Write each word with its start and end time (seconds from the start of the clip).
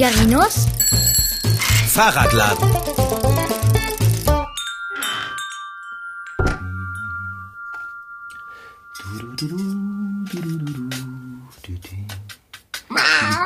Figarinos 0.00 0.66
Fahrradladen. 1.88 2.70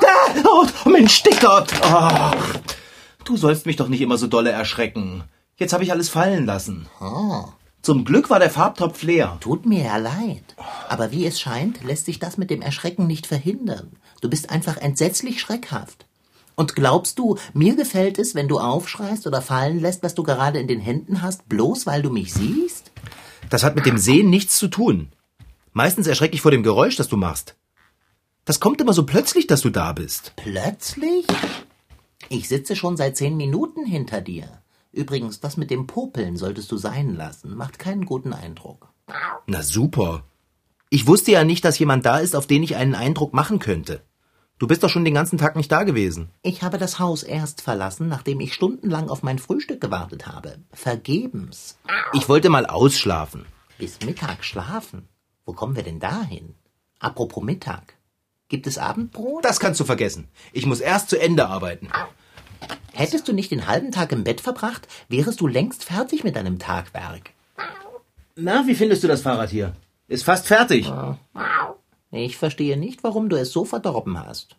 Da! 0.01 0.43
Oh, 0.45 0.89
Mensch, 0.89 1.25
Dicker! 1.25 1.67
Ach, 1.83 2.57
du 3.25 3.37
sollst 3.37 3.67
mich 3.67 3.75
doch 3.75 3.89
nicht 3.89 4.01
immer 4.01 4.17
so 4.17 4.29
dolle 4.29 4.51
erschrecken. 4.51 5.25
Jetzt 5.57 5.73
habe 5.73 5.83
ich 5.83 5.91
alles 5.91 6.09
fallen 6.09 6.47
lassen. 6.47 6.87
Oh, 7.01 7.47
Zum 7.83 8.05
Glück 8.05 8.31
war 8.31 8.39
der 8.39 8.51
Farbtopf 8.51 9.03
leer. 9.03 9.39
tut 9.41 9.67
mir 9.67 9.87
ja 9.87 9.97
leid. 9.97 10.55
Aber 10.89 11.11
wie 11.11 11.27
es 11.27 11.41
scheint, 11.41 11.83
lässt 11.83 12.07
sich 12.07 12.21
das 12.21 12.39
mit 12.39 12.51
dem 12.51 12.63
Erschrecken 12.63 13.09
nicht 13.09 13.27
verhindern. 13.27 13.97
Du 14.21 14.31
bist 14.31 14.51
einfach 14.51 14.77
entsetzlich 14.77 15.41
schreckhaft. 15.41 16.07
Und 16.57 16.75
glaubst 16.75 17.19
du, 17.19 17.37
mir 17.53 17.75
gefällt 17.77 18.19
es, 18.19 18.35
wenn 18.35 18.49
du 18.49 18.59
aufschreist 18.59 19.27
oder 19.27 19.43
fallen 19.43 19.81
lässt, 19.81 20.03
was 20.03 20.15
du 20.15 20.23
gerade 20.23 20.61
in 20.61 20.69
den 20.69 20.81
Händen 20.81 21.23
hast, 21.23 21.49
bloß 21.49 21.87
weil 21.87 22.03
du 22.03 22.11
mich 22.11 22.33
siehst? 22.33 22.93
Das 23.51 23.65
hat 23.65 23.75
mit 23.75 23.87
dem 23.87 23.99
Sehen 23.99 24.31
nichts 24.31 24.59
zu 24.59 24.69
tun. 24.69 25.09
Meistens 25.73 26.07
erschrecke 26.07 26.35
ich 26.35 26.41
vor 26.41 26.51
dem 26.51 26.63
Geräusch, 26.63 26.97
das 26.97 27.09
du 27.09 27.17
machst. 27.17 27.57
Das 28.45 28.61
kommt 28.61 28.81
immer 28.81 28.93
so 28.93 29.05
plötzlich, 29.05 29.47
dass 29.47 29.63
du 29.63 29.71
da 29.71 29.93
bist. 29.93 30.33
Plötzlich? 30.37 31.27
Ich 32.29 32.49
sitze 32.49 32.77
schon 32.77 32.97
seit 32.97 33.17
zehn 33.17 33.37
Minuten 33.37 33.85
hinter 33.85 34.21
dir. 34.21 34.49
Übrigens, 34.93 35.41
das 35.41 35.57
mit 35.57 35.71
dem 35.71 35.87
Popeln 35.87 36.37
solltest 36.37 36.71
du 36.71 36.77
sein 36.77 37.17
lassen. 37.17 37.57
Macht 37.57 37.79
keinen 37.79 38.07
guten 38.07 38.33
Eindruck. 38.33 38.89
Na 39.47 39.63
super. 39.63 40.25
Ich 40.91 41.07
wusste 41.07 41.33
ja 41.33 41.43
nicht, 41.43 41.65
dass 41.65 41.79
jemand 41.79 42.07
da 42.07 42.19
ist, 42.19 42.37
auf 42.37 42.47
den 42.47 42.63
ich 42.63 42.77
einen 42.77 42.95
Eindruck 42.95 43.35
machen 43.35 43.59
könnte. 43.59 44.03
Du 44.59 44.69
bist 44.69 44.85
doch 44.85 44.89
schon 44.89 45.05
den 45.05 45.15
ganzen 45.15 45.37
Tag 45.37 45.57
nicht 45.57 45.73
da 45.73 45.83
gewesen. 45.83 46.31
Ich 46.43 46.63
habe 46.63 46.79
das 46.79 47.01
Haus 47.01 47.25
erst 47.25 47.61
verlassen, 47.61 48.09
nachdem 48.09 48.39
ich 48.39 48.55
stundenlang 48.55 49.09
auf 49.09 49.25
mein 49.25 49.41
Frühstück 49.41 49.81
gewartet 49.81 50.29
habe. 50.29 50.59
Vergebens. 50.73 51.77
Ich 52.13 52.29
wollte 52.29 52.51
mal 52.51 52.67
ausschlafen. 52.67 53.47
Bis 53.79 53.99
Mittag 54.07 54.45
schlafen. 54.45 55.09
Wo 55.45 55.53
kommen 55.53 55.75
wir 55.75 55.83
denn 55.83 55.99
dahin? 55.99 56.55
Apropos 57.01 57.43
Mittag. 57.43 57.95
Gibt 58.49 58.69
es 58.69 58.79
Abendbrot? 58.79 59.45
Das 59.45 59.59
kannst 59.59 59.81
du 59.81 59.85
vergessen. 59.85 60.29
Ich 60.53 60.67
muss 60.67 60.81
erst 60.81 61.11
zu 61.11 61.21
Ende 61.21 61.49
arbeiten. 61.49 61.89
Hättest 62.93 63.27
du 63.27 63.33
nicht 63.33 63.51
den 63.51 63.67
halben 63.67 63.91
Tag 63.91 64.13
im 64.13 64.23
Bett 64.23 64.41
verbracht, 64.41 64.87
wärest 65.09 65.41
du 65.41 65.49
längst 65.49 65.83
fertig 65.83 66.23
mit 66.23 66.37
deinem 66.37 66.61
Tagwerk. 66.61 67.33
Na, 68.37 68.65
wie 68.69 68.77
findest 68.77 69.03
du 69.03 69.09
das 69.09 69.23
Fahrrad 69.23 69.51
hier? 69.51 69.73
Ist 70.07 70.25
fast 70.25 70.47
fertig. 70.47 70.93
Ich 72.15 72.37
verstehe 72.37 72.77
nicht, 72.77 73.03
warum 73.03 73.29
du 73.29 73.37
es 73.37 73.51
so 73.51 73.65
verdorben 73.65 74.25
hast. 74.25 74.57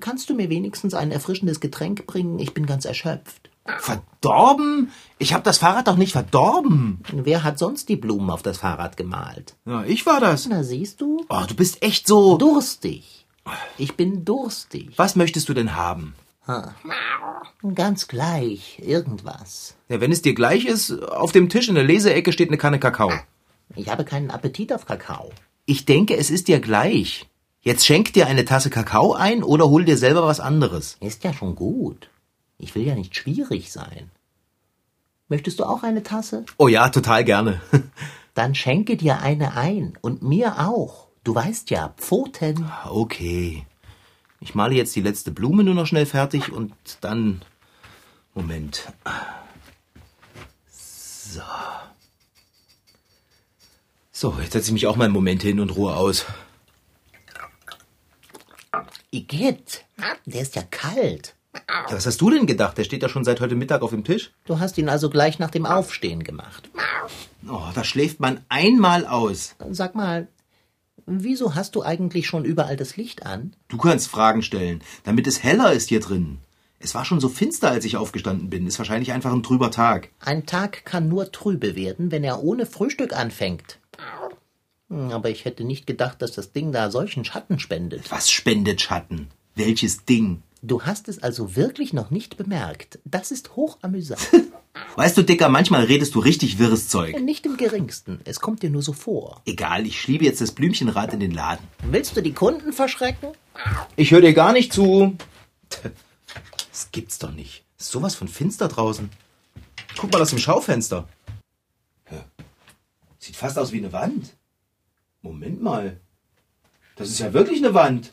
Kannst 0.00 0.30
du 0.30 0.34
mir 0.34 0.48
wenigstens 0.48 0.94
ein 0.94 1.10
erfrischendes 1.10 1.60
Getränk 1.60 2.06
bringen? 2.06 2.38
Ich 2.38 2.54
bin 2.54 2.64
ganz 2.64 2.86
erschöpft. 2.86 3.50
Verdorben? 3.78 4.90
Ich 5.18 5.34
habe 5.34 5.44
das 5.44 5.58
Fahrrad 5.58 5.86
doch 5.86 5.98
nicht 5.98 6.12
verdorben. 6.12 7.00
Wer 7.12 7.44
hat 7.44 7.58
sonst 7.58 7.90
die 7.90 7.96
Blumen 7.96 8.30
auf 8.30 8.42
das 8.42 8.56
Fahrrad 8.56 8.96
gemalt? 8.96 9.54
Ja, 9.66 9.84
ich 9.84 10.06
war 10.06 10.18
das. 10.18 10.48
Na, 10.48 10.62
siehst 10.64 11.02
du? 11.02 11.26
Oh, 11.28 11.42
du 11.46 11.54
bist 11.54 11.82
echt 11.82 12.06
so. 12.06 12.38
Durstig. 12.38 13.26
Ich 13.76 13.94
bin 13.94 14.24
durstig. 14.24 14.92
Was 14.96 15.14
möchtest 15.14 15.50
du 15.50 15.54
denn 15.54 15.76
haben? 15.76 16.14
Ganz 17.74 18.08
gleich. 18.08 18.80
Irgendwas. 18.82 19.76
Ja, 19.90 20.00
wenn 20.00 20.10
es 20.10 20.22
dir 20.22 20.34
gleich 20.34 20.64
ist, 20.64 20.90
auf 20.90 21.32
dem 21.32 21.50
Tisch 21.50 21.68
in 21.68 21.74
der 21.74 21.84
Leseecke 21.84 22.32
steht 22.32 22.48
eine 22.48 22.58
Kanne 22.58 22.80
Kakao. 22.80 23.12
Ich 23.76 23.90
habe 23.90 24.06
keinen 24.06 24.30
Appetit 24.30 24.72
auf 24.72 24.86
Kakao. 24.86 25.30
Ich 25.64 25.84
denke, 25.84 26.16
es 26.16 26.30
ist 26.30 26.48
dir 26.48 26.60
gleich. 26.60 27.26
Jetzt 27.60 27.86
schenk 27.86 28.12
dir 28.12 28.26
eine 28.26 28.44
Tasse 28.44 28.70
Kakao 28.70 29.12
ein 29.12 29.44
oder 29.44 29.68
hol 29.68 29.84
dir 29.84 29.96
selber 29.96 30.26
was 30.26 30.40
anderes. 30.40 30.96
Ist 31.00 31.22
ja 31.22 31.32
schon 31.32 31.54
gut. 31.54 32.10
Ich 32.58 32.74
will 32.74 32.84
ja 32.84 32.94
nicht 32.94 33.14
schwierig 33.14 33.70
sein. 33.70 34.10
Möchtest 35.28 35.60
du 35.60 35.64
auch 35.64 35.82
eine 35.82 36.02
Tasse? 36.02 36.44
Oh 36.58 36.68
ja, 36.68 36.88
total 36.88 37.24
gerne. 37.24 37.60
Dann 38.34 38.54
schenke 38.54 38.96
dir 38.96 39.20
eine 39.20 39.56
ein 39.56 39.96
und 40.00 40.22
mir 40.22 40.58
auch. 40.58 41.08
Du 41.22 41.34
weißt 41.34 41.70
ja, 41.70 41.94
Pfoten. 41.96 42.68
Okay. 42.88 43.64
Ich 44.40 44.56
male 44.56 44.74
jetzt 44.74 44.96
die 44.96 45.02
letzte 45.02 45.30
Blume 45.30 45.62
nur 45.62 45.74
noch 45.74 45.86
schnell 45.86 46.06
fertig 46.06 46.50
und 46.50 46.72
dann. 47.00 47.42
Moment. 48.34 48.92
So. 50.68 51.42
So, 54.22 54.36
jetzt 54.40 54.52
setze 54.52 54.68
ich 54.68 54.72
mich 54.72 54.86
auch 54.86 54.94
mal 54.94 55.06
einen 55.06 55.12
Moment 55.12 55.42
hin 55.42 55.58
und 55.58 55.74
ruhe 55.74 55.96
aus. 55.96 56.26
Igitt, 59.10 59.84
der 60.26 60.42
ist 60.42 60.54
ja 60.54 60.62
kalt. 60.62 61.34
Ja, 61.68 61.86
was 61.90 62.06
hast 62.06 62.20
du 62.20 62.30
denn 62.30 62.46
gedacht? 62.46 62.78
Der 62.78 62.84
steht 62.84 63.02
ja 63.02 63.08
schon 63.08 63.24
seit 63.24 63.40
heute 63.40 63.56
Mittag 63.56 63.82
auf 63.82 63.90
dem 63.90 64.04
Tisch. 64.04 64.30
Du 64.44 64.60
hast 64.60 64.78
ihn 64.78 64.88
also 64.88 65.10
gleich 65.10 65.40
nach 65.40 65.50
dem 65.50 65.66
Aufstehen 65.66 66.22
gemacht. 66.22 66.70
Oh, 67.50 67.64
da 67.74 67.82
schläft 67.82 68.20
man 68.20 68.38
einmal 68.48 69.06
aus. 69.06 69.56
Sag 69.70 69.96
mal, 69.96 70.28
wieso 71.04 71.56
hast 71.56 71.74
du 71.74 71.82
eigentlich 71.82 72.28
schon 72.28 72.44
überall 72.44 72.76
das 72.76 72.96
Licht 72.96 73.26
an? 73.26 73.56
Du 73.66 73.76
kannst 73.76 74.06
Fragen 74.06 74.42
stellen, 74.42 74.84
damit 75.02 75.26
es 75.26 75.42
heller 75.42 75.72
ist 75.72 75.88
hier 75.88 75.98
drin. 75.98 76.38
Es 76.78 76.94
war 76.94 77.04
schon 77.04 77.18
so 77.18 77.28
finster, 77.28 77.72
als 77.72 77.84
ich 77.84 77.96
aufgestanden 77.96 78.50
bin. 78.50 78.68
Ist 78.68 78.78
wahrscheinlich 78.78 79.10
einfach 79.10 79.32
ein 79.32 79.42
trüber 79.42 79.72
Tag. 79.72 80.10
Ein 80.20 80.46
Tag 80.46 80.84
kann 80.84 81.08
nur 81.08 81.32
trübe 81.32 81.74
werden, 81.74 82.12
wenn 82.12 82.22
er 82.22 82.44
ohne 82.44 82.66
Frühstück 82.66 83.14
anfängt. 83.16 83.80
Aber 84.92 85.30
ich 85.30 85.44
hätte 85.44 85.64
nicht 85.64 85.86
gedacht, 85.86 86.20
dass 86.22 86.32
das 86.32 86.52
Ding 86.52 86.72
da 86.72 86.90
solchen 86.90 87.24
Schatten 87.24 87.58
spendet. 87.58 88.10
Was 88.10 88.30
spendet 88.30 88.80
Schatten? 88.80 89.28
Welches 89.54 90.04
Ding? 90.04 90.42
Du 90.62 90.82
hast 90.82 91.08
es 91.08 91.22
also 91.22 91.56
wirklich 91.56 91.92
noch 91.92 92.10
nicht 92.10 92.36
bemerkt. 92.36 92.98
Das 93.04 93.32
ist 93.32 93.56
hochamüsant. 93.56 94.20
Weißt 94.96 95.16
du, 95.16 95.22
Dicker, 95.22 95.48
manchmal 95.48 95.84
redest 95.84 96.14
du 96.14 96.20
richtig 96.20 96.58
wirres 96.58 96.88
Zeug. 96.88 97.18
nicht 97.20 97.44
im 97.46 97.56
geringsten. 97.56 98.20
Es 98.24 98.40
kommt 98.40 98.62
dir 98.62 98.70
nur 98.70 98.82
so 98.82 98.92
vor. 98.92 99.42
Egal, 99.44 99.86
ich 99.86 100.00
schiebe 100.00 100.24
jetzt 100.24 100.40
das 100.40 100.52
Blümchenrad 100.52 101.12
in 101.14 101.20
den 101.20 101.32
Laden. 101.32 101.66
Willst 101.82 102.16
du 102.16 102.22
die 102.22 102.32
Kunden 102.32 102.72
verschrecken? 102.72 103.30
Ich 103.96 104.12
höre 104.12 104.20
dir 104.20 104.34
gar 104.34 104.52
nicht 104.52 104.72
zu. 104.72 105.16
Das 106.70 106.90
gibt's 106.92 107.18
doch 107.18 107.32
nicht. 107.32 107.64
Ist 107.78 107.90
sowas 107.90 108.14
von 108.14 108.28
finster 108.28 108.68
draußen. 108.68 109.10
Guck 109.98 110.12
mal 110.12 110.22
aus 110.22 110.30
dem 110.30 110.38
Schaufenster. 110.38 111.08
Hä? 112.04 112.20
Sieht 113.18 113.36
fast 113.36 113.58
aus 113.58 113.72
wie 113.72 113.78
eine 113.78 113.92
Wand. 113.92 114.34
Moment 115.22 115.62
mal. 115.62 116.00
Das 116.96 117.08
ist 117.08 117.20
ja 117.20 117.32
wirklich 117.32 117.58
eine 117.58 117.74
Wand. 117.74 118.12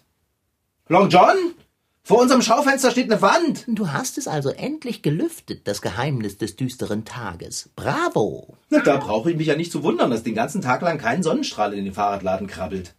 Long 0.88 1.10
John? 1.10 1.36
Vor 2.04 2.22
unserem 2.22 2.42
Schaufenster 2.42 2.92
steht 2.92 3.12
eine 3.12 3.22
Wand. 3.22 3.66
Du 3.68 3.92
hast 3.92 4.18
es 4.18 4.28
also 4.28 4.50
endlich 4.50 5.02
gelüftet, 5.02 5.68
das 5.68 5.82
Geheimnis 5.82 6.38
des 6.38 6.56
düsteren 6.56 7.06
Tages. 7.06 7.70
Bravo! 7.76 8.58
Na, 8.70 8.80
da 8.80 8.98
brauche 8.98 9.30
ich 9.32 9.38
mich 9.38 9.48
ja 9.48 9.56
nicht 9.56 9.72
zu 9.72 9.84
wundern, 9.84 10.10
dass 10.10 10.24
den 10.24 10.34
ganzen 10.34 10.62
Tag 10.62 10.82
lang 10.82 10.98
kein 10.98 11.22
Sonnenstrahl 11.22 11.74
in 11.74 11.86
den 11.86 11.94
Fahrradladen 11.94 12.48
krabbelt. 12.48 12.96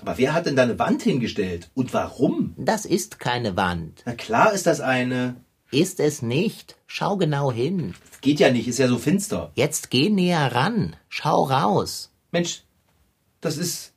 Aber 0.00 0.18
wer 0.18 0.34
hat 0.34 0.46
denn 0.46 0.56
da 0.56 0.62
eine 0.62 0.78
Wand 0.78 1.02
hingestellt? 1.02 1.70
Und 1.74 1.94
warum? 1.94 2.54
Das 2.58 2.84
ist 2.84 3.18
keine 3.18 3.56
Wand. 3.56 4.02
Na 4.06 4.14
klar 4.14 4.52
ist 4.52 4.66
das 4.66 4.80
eine. 4.80 5.36
Ist 5.70 6.00
es 6.00 6.22
nicht. 6.22 6.76
Schau 6.86 7.16
genau 7.16 7.50
hin. 7.50 7.94
Das 8.10 8.20
geht 8.20 8.40
ja 8.40 8.50
nicht, 8.50 8.68
ist 8.68 8.78
ja 8.78 8.88
so 8.88 8.98
finster. 8.98 9.52
Jetzt 9.54 9.90
geh 9.90 10.10
näher 10.10 10.54
ran. 10.54 10.96
Schau 11.08 11.44
raus. 11.44 12.12
Mensch, 12.30 12.64
das 13.46 13.56
ist. 13.56 13.92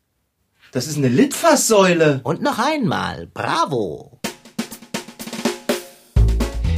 Das 0.71 0.85
ist 0.85 0.97
eine 0.97 1.07
Litfaßsäule. 1.07 2.21
Und 2.23 2.43
noch 2.43 2.59
einmal. 2.59 3.27
Bravo! 3.33 4.19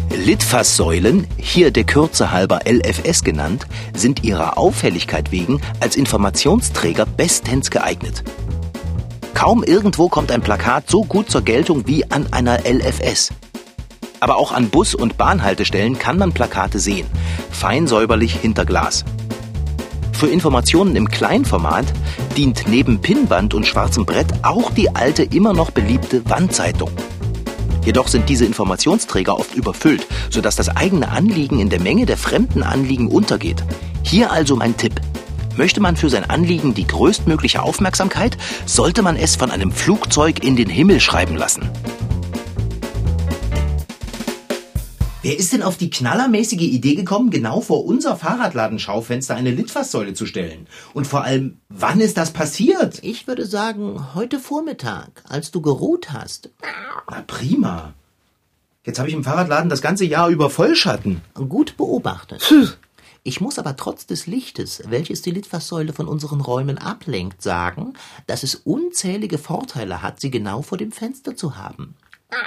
Litfaßsäulen, 0.09 1.27
hier 1.35 1.71
der 1.71 1.83
Kürze 1.83 2.31
halber 2.31 2.61
LFS 2.65 3.25
genannt, 3.25 3.67
sind 3.93 4.23
ihrer 4.23 4.57
Auffälligkeit 4.57 5.33
wegen 5.33 5.61
als 5.81 5.97
Informationsträger 5.97 7.05
bestens 7.05 7.71
geeignet. 7.71 8.23
Kaum 9.33 9.63
irgendwo 9.63 10.07
kommt 10.07 10.31
ein 10.31 10.41
Plakat 10.41 10.89
so 10.89 11.03
gut 11.03 11.29
zur 11.29 11.41
Geltung 11.41 11.87
wie 11.87 12.09
an 12.09 12.31
einer 12.31 12.59
LFS. 12.59 13.31
Aber 14.21 14.37
auch 14.37 14.53
an 14.53 14.69
Bus- 14.69 14.95
und 14.95 15.17
Bahnhaltestellen 15.17 15.99
kann 15.99 16.17
man 16.17 16.31
Plakate 16.31 16.79
sehen, 16.79 17.07
fein 17.49 17.87
säuberlich 17.87 18.35
hinter 18.35 18.63
Glas. 18.65 19.03
Für 20.21 20.27
Informationen 20.27 20.95
im 20.95 21.07
Kleinformat 21.07 21.85
dient 22.37 22.65
neben 22.67 23.01
Pinnwand 23.01 23.55
und 23.55 23.65
schwarzem 23.65 24.05
Brett 24.05 24.27
auch 24.43 24.69
die 24.69 24.95
alte, 24.95 25.23
immer 25.23 25.51
noch 25.51 25.71
beliebte 25.71 26.21
Wandzeitung. 26.29 26.91
Jedoch 27.83 28.07
sind 28.07 28.29
diese 28.29 28.45
Informationsträger 28.45 29.35
oft 29.35 29.55
überfüllt, 29.55 30.05
sodass 30.29 30.55
das 30.55 30.69
eigene 30.69 31.09
Anliegen 31.09 31.59
in 31.59 31.71
der 31.71 31.81
Menge 31.81 32.05
der 32.05 32.17
fremden 32.17 32.61
Anliegen 32.61 33.07
untergeht. 33.07 33.63
Hier 34.03 34.31
also 34.31 34.55
mein 34.55 34.77
Tipp. 34.77 35.01
Möchte 35.57 35.81
man 35.81 35.95
für 35.95 36.11
sein 36.11 36.29
Anliegen 36.29 36.75
die 36.75 36.85
größtmögliche 36.85 37.63
Aufmerksamkeit, 37.63 38.37
sollte 38.67 39.01
man 39.01 39.15
es 39.15 39.35
von 39.35 39.49
einem 39.49 39.71
Flugzeug 39.71 40.43
in 40.43 40.55
den 40.55 40.69
Himmel 40.69 40.99
schreiben 40.99 41.35
lassen. 41.35 41.67
Wer 45.23 45.37
ist 45.37 45.53
denn 45.53 45.61
auf 45.61 45.77
die 45.77 45.91
knallermäßige 45.91 46.61
Idee 46.61 46.95
gekommen, 46.95 47.29
genau 47.29 47.61
vor 47.61 47.85
unser 47.85 48.15
Fahrradladenschaufenster 48.15 49.35
eine 49.35 49.51
Litfaßsäule 49.51 50.15
zu 50.15 50.25
stellen? 50.25 50.65
Und 50.95 51.05
vor 51.05 51.23
allem, 51.23 51.59
wann 51.69 51.99
ist 51.99 52.17
das 52.17 52.31
passiert? 52.31 52.97
Ich 53.03 53.27
würde 53.27 53.45
sagen, 53.45 54.15
heute 54.15 54.39
Vormittag, 54.39 55.23
als 55.29 55.51
du 55.51 55.61
geruht 55.61 56.11
hast. 56.11 56.49
Na 57.07 57.23
prima. 57.27 57.93
Jetzt 58.83 58.97
habe 58.97 59.09
ich 59.09 59.13
im 59.13 59.23
Fahrradladen 59.23 59.69
das 59.69 59.83
ganze 59.83 60.05
Jahr 60.05 60.29
über 60.29 60.49
Vollschatten. 60.49 61.21
Gut 61.35 61.77
beobachtet. 61.77 62.51
Ich 63.21 63.39
muss 63.39 63.59
aber 63.59 63.75
trotz 63.75 64.07
des 64.07 64.25
Lichtes, 64.25 64.81
welches 64.87 65.21
die 65.21 65.29
Litfaßsäule 65.29 65.93
von 65.93 66.07
unseren 66.07 66.41
Räumen 66.41 66.79
ablenkt, 66.79 67.43
sagen, 67.43 67.93
dass 68.25 68.41
es 68.41 68.55
unzählige 68.55 69.37
Vorteile 69.37 70.01
hat, 70.01 70.19
sie 70.19 70.31
genau 70.31 70.63
vor 70.63 70.79
dem 70.79 70.91
Fenster 70.91 71.35
zu 71.35 71.57
haben. 71.57 71.93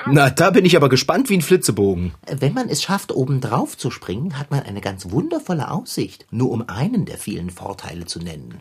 Na, 0.07 0.31
da 0.31 0.51
bin 0.51 0.65
ich 0.65 0.77
aber 0.77 0.89
gespannt 0.89 1.29
wie 1.29 1.37
ein 1.37 1.43
Flitzebogen. 1.43 2.15
Wenn 2.27 2.55
man 2.55 2.69
es 2.69 2.83
schafft, 2.83 3.13
oben 3.13 3.41
drauf 3.41 3.77
zu 3.77 3.91
springen, 3.91 4.39
hat 4.39 4.51
man 4.51 4.61
eine 4.61 4.81
ganz 4.81 5.11
wundervolle 5.11 5.71
Aussicht, 5.71 6.27
nur 6.31 6.51
um 6.51 6.69
einen 6.69 7.05
der 7.05 7.19
vielen 7.19 7.51
Vorteile 7.51 8.07
zu 8.07 8.19
nennen. 8.19 8.61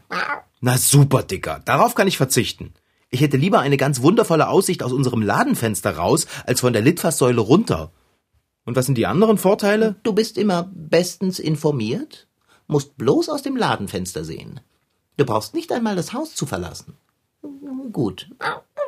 Na 0.62 0.78
super, 0.78 1.24
Dicker. 1.24 1.62
Darauf 1.66 1.96
kann 1.96 2.08
ich 2.08 2.18
verzichten. 2.18 2.74
Ich 3.10 3.22
hätte 3.22 3.38
lieber 3.38 3.60
eine 3.60 3.78
ganz 3.78 4.02
wundervolle 4.02 4.48
Aussicht 4.48 4.82
aus 4.82 4.92
unserem 4.92 5.22
Ladenfenster 5.22 5.96
raus, 5.96 6.26
als 6.46 6.62
von 6.62 6.74
der 6.74 6.82
Litfaßsäule 6.82 7.42
runter. 7.42 7.92
Und 8.66 8.76
was 8.76 8.86
sind 8.86 8.98
die 8.98 9.06
anderen 9.06 9.38
Vorteile? 9.38 9.96
Du 10.04 10.14
bist 10.14 10.38
immer 10.38 10.72
bestens 10.74 11.40
informiert, 11.40 12.28
musst 12.68 12.98
bloß 12.98 13.30
aus 13.30 13.44
dem 13.44 13.56
Ladenfenster 13.56 14.24
sehen. 14.24 14.62
Du 15.18 15.26
brauchst 15.26 15.54
nicht 15.54 15.72
einmal 15.72 15.96
das 15.96 16.14
Haus 16.14 16.34
zu 16.34 16.46
verlassen. 16.46 16.98
Gut. 17.92 18.30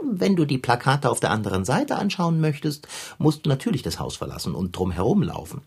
Wenn 0.01 0.35
du 0.35 0.45
die 0.45 0.57
Plakate 0.57 1.09
auf 1.09 1.19
der 1.19 1.31
anderen 1.31 1.65
Seite 1.65 1.95
anschauen 1.95 2.41
möchtest, 2.41 2.87
musst 3.17 3.45
du 3.45 3.49
natürlich 3.49 3.81
das 3.81 3.99
Haus 3.99 4.15
verlassen 4.15 4.55
und 4.55 4.75
drum 4.75 4.91
herumlaufen. 4.91 5.61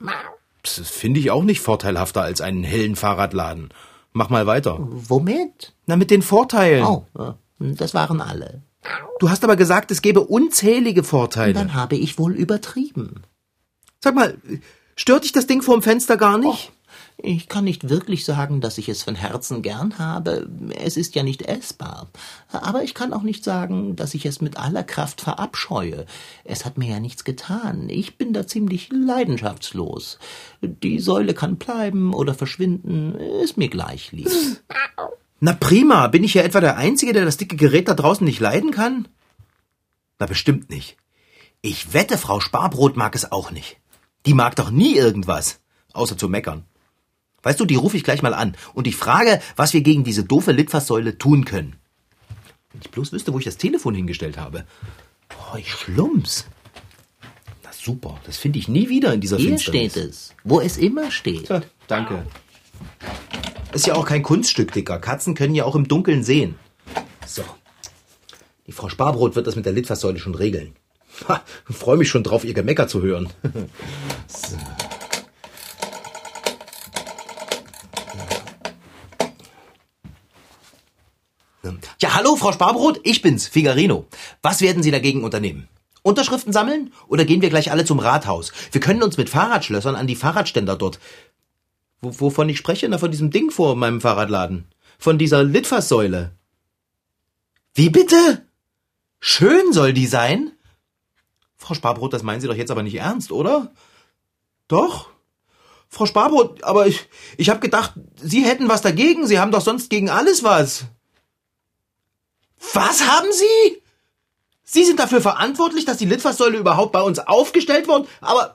Das 0.63 0.79
finde 0.89 1.21
ich 1.21 1.31
auch 1.31 1.45
nicht 1.45 1.61
vorteilhafter 1.61 2.23
als 2.23 2.41
einen 2.41 2.65
hellen 2.65 2.97
Fahrradladen. 2.97 3.71
Mach 4.13 4.31
mal 4.31 4.47
weiter. 4.47 4.79
Womit? 4.81 5.73
Na, 5.87 5.97
mit 5.97 6.11
den 6.11 6.23
Vorteilen. 6.23 6.85
Oh, 6.85 7.07
äh, 7.19 7.33
das 7.59 7.95
waren 7.95 8.21
alle. 8.21 8.63
Du 9.19 9.31
hast 9.31 9.45
aber 9.45 9.57
gesagt, 9.57 9.91
es 9.91 10.03
gäbe 10.03 10.21
unzählige 10.21 11.05
Vorteile. 11.05 11.53
Dann 11.55 11.75
habe 11.75 11.97
ich 11.97 12.19
wohl 12.19 12.35
übertrieben. 12.35 13.23
Sag 14.01 14.15
mal, 14.15 14.39
stört 14.97 15.25
dich 15.25 15.33
das 15.33 15.47
Ding 15.47 15.63
vorm 15.63 15.83
Fenster 15.83 16.17
gar 16.17 16.39
nicht? 16.39 16.73
Ich 17.21 17.49
kann 17.49 17.65
nicht 17.65 17.89
wirklich 17.89 18.25
sagen, 18.25 18.61
dass 18.61 18.79
ich 18.79 18.89
es 18.89 19.03
von 19.03 19.17
Herzen 19.17 19.61
gern 19.61 19.99
habe. 19.99 20.49
Es 20.77 20.97
ist 20.97 21.17
ja 21.17 21.25
nicht 21.25 21.43
essbar. 21.43 22.07
Aber 22.53 22.85
ich 22.85 22.95
kann 22.95 23.13
auch 23.13 23.23
nicht 23.23 23.43
sagen, 23.43 23.97
dass 23.97 24.15
ich 24.15 24.25
es 24.25 24.41
mit 24.41 24.57
aller 24.57 24.85
Kraft 24.85 25.21
verabscheue. 25.21 26.07
Es 26.45 26.65
hat 26.65 26.79
mir 26.79 26.89
ja 26.89 27.01
nichts 27.01 27.25
getan. 27.25 27.89
Ich 27.89 28.19
bin 28.19 28.33
da 28.33 28.47
ziemlich 28.47 28.91
leidenschaftslos. 28.93 30.21
Die 30.63 31.01
Säule 31.01 31.35
kann 31.35 31.57
bleiben 31.57 32.15
oder 32.15 32.35
verschwinden, 32.35 33.17
ist 33.43 33.57
mir 33.57 33.69
gleich 33.69 34.13
lieb. 34.13 34.31
Na 35.41 35.55
prima, 35.55 36.07
bin 36.07 36.23
ich 36.23 36.35
ja 36.35 36.43
etwa 36.43 36.61
der 36.61 36.77
Einzige, 36.77 37.13
der 37.13 37.25
das 37.25 37.37
dicke 37.37 37.57
Gerät 37.57 37.89
da 37.89 37.95
draußen 37.95 38.25
nicht 38.25 38.41
leiden 38.41 38.71
kann? 38.71 39.09
Na 40.21 40.27
bestimmt 40.27 40.71
nicht. 40.71 40.97
Ich 41.63 41.93
wette, 41.93 42.17
Frau 42.17 42.39
Sparbrot 42.39 42.97
mag 42.97 43.17
es 43.17 43.33
auch 43.33 43.51
nicht. 43.51 43.77
Die 44.27 44.35
mag 44.35 44.55
doch 44.55 44.71
nie 44.71 44.95
irgendwas, 44.95 45.61
außer 45.93 46.17
zu 46.17 46.29
meckern. 46.29 46.65
Weißt 47.43 47.61
du, 47.61 47.65
die 47.65 47.77
rufe 47.77 47.97
ich 47.97 48.05
gleich 48.05 48.23
mal 48.23 48.35
an 48.35 48.57
und 48.75 48.87
ich 48.87 48.97
frage, 48.97 49.41
was 49.57 49.73
wir 49.73 49.81
gegen 49.81 50.05
diese 50.05 50.25
doofe 50.25 50.53
Litfaßsäule 50.53 51.19
tun 51.19 51.45
können. 51.45 51.77
Wenn 52.73 52.81
ich 52.83 52.91
bloß 52.91 53.13
wüsste, 53.13 53.33
wo 53.33 53.39
ich 53.39 53.45
das 53.45 53.57
Telefon 53.57 53.95
hingestellt 53.95 54.39
habe. 54.39 54.65
Boah, 55.29 55.59
ich 55.59 55.73
schlumps. 55.73 56.47
Na 57.63 57.71
super, 57.73 58.19
das 58.25 58.37
finde 58.37 58.59
ich 58.59 58.69
nie 58.69 58.89
wieder 58.89 59.13
in 59.13 59.21
dieser 59.21 59.37
Hier 59.37 59.51
Finsternis. 59.51 59.93
steht 59.93 60.05
es, 60.05 60.35
wo 60.45 60.61
es 60.61 60.77
immer 60.77 61.11
steht. 61.11 61.47
Tja, 61.47 61.63
danke. 61.87 62.27
Ist 63.73 63.87
ja 63.87 63.95
auch 63.95 64.07
kein 64.07 64.23
Kunststück, 64.23 64.73
Dicker. 64.73 64.99
Katzen 64.99 65.35
können 65.35 65.55
ja 65.55 65.65
auch 65.65 65.77
im 65.77 65.87
Dunkeln 65.89 66.25
sehen. 66.25 66.57
So. 67.27 67.45
Die 68.67 68.73
Frau 68.73 68.89
Sparbrot 68.89 69.37
wird 69.37 69.47
das 69.47 69.57
mit 69.57 69.65
der 69.67 69.73
Litfaßsäule 69.73 70.19
schon 70.19 70.35
regeln. 70.35 70.75
Ha, 71.29 71.43
freue 71.71 71.97
mich 71.97 72.09
schon 72.09 72.23
drauf, 72.23 72.45
ihr 72.45 72.55
Gemecker 72.55 72.87
zu 72.89 73.03
hören. 73.03 73.29
so. 74.27 74.57
Ja, 82.01 82.15
hallo, 82.15 82.37
Frau 82.37 82.53
Sparbrot, 82.53 83.01
ich 83.03 83.21
bin's, 83.23 83.49
Figarino. 83.49 84.07
Was 84.43 84.61
werden 84.61 84.83
Sie 84.83 84.91
dagegen 84.91 85.25
unternehmen? 85.25 85.69
Unterschriften 86.03 86.53
sammeln 86.53 86.93
oder 87.09 87.25
gehen 87.25 87.43
wir 87.43 87.51
gleich 87.51 87.71
alle 87.71 87.85
zum 87.85 87.99
Rathaus? 87.99 88.53
Wir 88.71 88.81
können 88.81 89.03
uns 89.03 89.17
mit 89.17 89.29
Fahrradschlössern 89.29 89.97
an 89.97 90.07
die 90.07 90.17
Fahrradständer 90.17 90.77
dort. 90.77 91.01
Wo, 92.01 92.21
wovon 92.21 92.49
ich 92.49 92.59
spreche? 92.59 92.89
Na, 92.89 92.99
von 92.99 93.11
diesem 93.11 93.31
Ding 93.31 93.51
vor 93.51 93.75
meinem 93.75 94.01
Fahrradladen. 94.01 94.67
Von 94.99 95.19
dieser 95.19 95.43
Litfaßsäule. 95.43 96.33
Wie 97.75 97.91
bitte? 97.91 98.47
Schön 99.21 99.73
soll 99.73 99.93
die 99.93 100.07
sein? 100.07 100.53
Frau 101.57 101.75
Sparbrot, 101.75 102.13
das 102.13 102.23
meinen 102.23 102.41
Sie 102.41 102.47
doch 102.47 102.55
jetzt 102.55 102.71
aber 102.71 102.85
nicht 102.85 102.95
ernst, 102.95 103.33
oder? 103.33 103.73
Doch? 104.69 105.11
Frau 105.89 106.07
Sparbrot, 106.07 106.63
aber 106.63 106.87
ich, 106.87 107.09
ich 107.37 107.51
hab 107.51 107.61
gedacht, 107.61 107.95
Sie 108.17 108.45
hätten 108.45 108.69
was 108.69 108.83
dagegen. 108.83 109.27
Sie 109.27 109.41
haben 109.41 109.51
doch 109.51 109.61
sonst 109.61 109.91
gegen 109.91 110.09
alles 110.09 110.45
was. 110.45 110.87
Was 112.75 113.07
haben 113.07 113.33
Sie? 113.33 113.83
Sie 114.65 114.85
sind 114.85 115.01
dafür 115.01 115.21
verantwortlich, 115.21 115.85
dass 115.85 115.97
die 115.97 116.05
Litfaßsäule 116.05 116.59
überhaupt 116.59 116.93
bei 116.93 117.01
uns 117.01 117.19
aufgestellt 117.19 117.89
wurde, 117.89 118.09
aber 118.21 118.55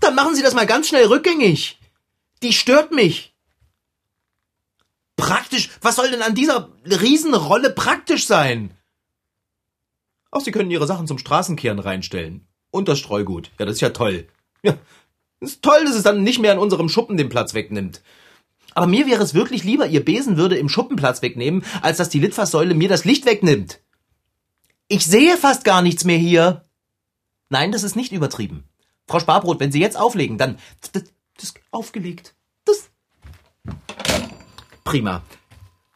dann 0.00 0.14
machen 0.14 0.34
Sie 0.34 0.42
das 0.42 0.54
mal 0.54 0.66
ganz 0.66 0.88
schnell 0.88 1.06
rückgängig. 1.06 1.78
Die 2.42 2.52
stört 2.52 2.92
mich. 2.92 3.34
Praktisch, 5.16 5.70
was 5.80 5.96
soll 5.96 6.10
denn 6.10 6.22
an 6.22 6.34
dieser 6.34 6.70
Riesenrolle 6.84 7.70
praktisch 7.70 8.26
sein? 8.26 8.76
Auch 10.30 10.40
Sie 10.40 10.50
können 10.50 10.70
Ihre 10.70 10.86
Sachen 10.86 11.06
zum 11.06 11.18
Straßenkehren 11.18 11.78
reinstellen. 11.78 12.46
Und 12.70 12.88
das 12.88 12.98
Streugut. 12.98 13.50
Ja, 13.58 13.64
das 13.64 13.76
ist 13.76 13.80
ja 13.80 13.90
toll. 13.90 14.28
Ja, 14.62 14.76
ist 15.40 15.62
toll, 15.62 15.84
dass 15.84 15.94
es 15.94 16.02
dann 16.02 16.22
nicht 16.22 16.40
mehr 16.40 16.52
an 16.52 16.58
unserem 16.58 16.88
Schuppen 16.88 17.16
den 17.16 17.28
Platz 17.28 17.54
wegnimmt. 17.54 18.02
Aber 18.76 18.86
mir 18.86 19.06
wäre 19.06 19.22
es 19.22 19.32
wirklich 19.32 19.64
lieber, 19.64 19.86
Ihr 19.86 20.04
Besen 20.04 20.36
würde 20.36 20.58
im 20.58 20.68
Schuppen 20.68 20.96
Platz 20.96 21.22
wegnehmen, 21.22 21.64
als 21.80 21.96
dass 21.96 22.10
die 22.10 22.20
Litfaßsäule 22.20 22.74
mir 22.74 22.90
das 22.90 23.06
Licht 23.06 23.24
wegnimmt. 23.24 23.80
Ich 24.86 25.06
sehe 25.06 25.38
fast 25.38 25.64
gar 25.64 25.80
nichts 25.80 26.04
mehr 26.04 26.18
hier. 26.18 26.66
Nein, 27.48 27.72
das 27.72 27.84
ist 27.84 27.96
nicht 27.96 28.12
übertrieben. 28.12 28.64
Frau 29.06 29.18
Sparbrot, 29.18 29.60
wenn 29.60 29.72
Sie 29.72 29.80
jetzt 29.80 29.98
auflegen, 29.98 30.36
dann 30.36 30.58
das, 30.92 31.04
das 31.38 31.54
aufgelegt. 31.70 32.34
Das 32.66 32.90
prima. 34.84 35.22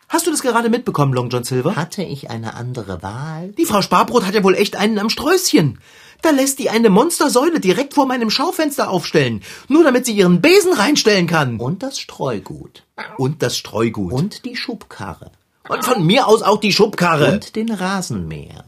Hast 0.09 0.27
du 0.27 0.31
das 0.31 0.41
gerade 0.41 0.71
mitbekommen, 0.71 1.13
Long 1.13 1.29
John 1.29 1.45
Silver? 1.45 1.77
Hatte 1.77 2.03
ich 2.03 2.31
eine 2.31 2.55
andere 2.55 3.03
Wahl? 3.03 3.53
Die 3.53 3.67
Frau 3.67 3.83
Sparbrot 3.83 4.25
hat 4.25 4.35
ja 4.35 4.43
wohl 4.43 4.55
echt 4.55 4.77
einen 4.77 4.99
am 4.99 5.11
Sträußchen. 5.11 5.79
Da 6.23 6.31
lässt 6.31 6.59
die 6.59 6.71
eine 6.71 6.91
Monstersäule 6.91 7.61
direkt 7.61 7.95
vor 7.95 8.07
meinem 8.07 8.31
Schaufenster 8.31 8.91
aufstellen, 8.91 9.43
nur 9.69 9.85
damit 9.85 10.07
sie 10.07 10.12
ihren 10.12 10.41
Besen 10.41 10.73
reinstellen 10.73 11.27
kann. 11.27 11.59
Und 11.59 11.83
das 11.83 11.99
Streugut. 11.99 12.85
Und 13.17 13.43
das 13.43 13.57
Streugut. 13.57 14.12
Und 14.12 14.45
die 14.45 14.57
Schubkarre. 14.57 15.33
Und 15.69 15.85
von 15.85 16.05
mir 16.05 16.27
aus 16.27 16.43
auch 16.43 16.59
die 16.59 16.73
Schubkarre. 16.73 17.33
Und 17.33 17.57
den 17.57 17.73
Rasenmäher. 17.73 18.65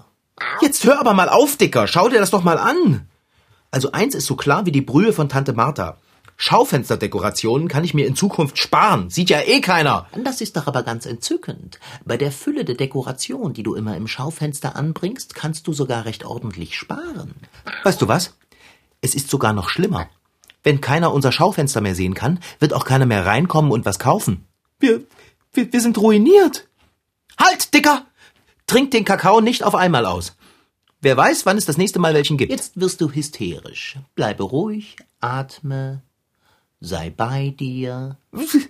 Jetzt 0.60 0.84
hör 0.84 0.98
aber 0.98 1.14
mal 1.14 1.28
auf, 1.28 1.56
Dicker. 1.56 1.86
Schau 1.86 2.08
dir 2.08 2.20
das 2.20 2.30
doch 2.30 2.42
mal 2.42 2.58
an. 2.58 3.08
Also 3.70 3.92
eins 3.92 4.14
ist 4.14 4.26
so 4.26 4.36
klar 4.36 4.66
wie 4.66 4.72
die 4.72 4.82
Brühe 4.82 5.12
von 5.12 5.28
Tante 5.28 5.52
Martha. 5.52 5.98
Schaufensterdekorationen 6.36 7.68
kann 7.68 7.84
ich 7.84 7.94
mir 7.94 8.06
in 8.06 8.16
Zukunft 8.16 8.58
sparen. 8.58 9.10
Sieht 9.10 9.30
ja 9.30 9.40
eh 9.40 9.60
keiner. 9.60 10.06
Das 10.24 10.40
ist 10.40 10.56
doch 10.56 10.66
aber 10.66 10.82
ganz 10.82 11.06
entzückend. 11.06 11.78
Bei 12.04 12.16
der 12.16 12.32
Fülle 12.32 12.64
der 12.64 12.74
Dekoration, 12.74 13.52
die 13.52 13.62
du 13.62 13.74
immer 13.74 13.96
im 13.96 14.08
Schaufenster 14.08 14.74
anbringst, 14.74 15.34
kannst 15.34 15.66
du 15.66 15.72
sogar 15.72 16.04
recht 16.04 16.24
ordentlich 16.24 16.76
sparen. 16.76 17.34
Weißt 17.84 18.02
du 18.02 18.08
was? 18.08 18.34
Es 19.00 19.14
ist 19.14 19.30
sogar 19.30 19.52
noch 19.52 19.68
schlimmer. 19.68 20.08
Wenn 20.62 20.80
keiner 20.80 21.12
unser 21.12 21.32
Schaufenster 21.32 21.80
mehr 21.80 21.94
sehen 21.94 22.14
kann, 22.14 22.40
wird 22.60 22.72
auch 22.72 22.84
keiner 22.84 23.06
mehr 23.06 23.26
reinkommen 23.26 23.72
und 23.72 23.84
was 23.84 23.98
kaufen. 23.98 24.46
Wir, 24.78 25.02
wir, 25.52 25.72
wir 25.72 25.80
sind 25.80 25.98
ruiniert. 25.98 26.68
Halt, 27.38 27.74
Dicker! 27.74 28.06
Trink 28.66 28.92
den 28.92 29.04
Kakao 29.04 29.40
nicht 29.40 29.64
auf 29.64 29.74
einmal 29.74 30.06
aus. 30.06 30.36
Wer 31.00 31.16
weiß, 31.16 31.46
wann 31.46 31.58
es 31.58 31.66
das 31.66 31.78
nächste 31.78 31.98
Mal 31.98 32.14
welchen 32.14 32.36
gibt. 32.36 32.52
Jetzt 32.52 32.80
wirst 32.80 33.00
du 33.00 33.10
hysterisch. 33.10 33.98
Bleibe 34.14 34.44
ruhig, 34.44 34.96
atme, 35.20 36.02
sei 36.82 37.10
bei 37.10 37.54
dir 37.56 38.18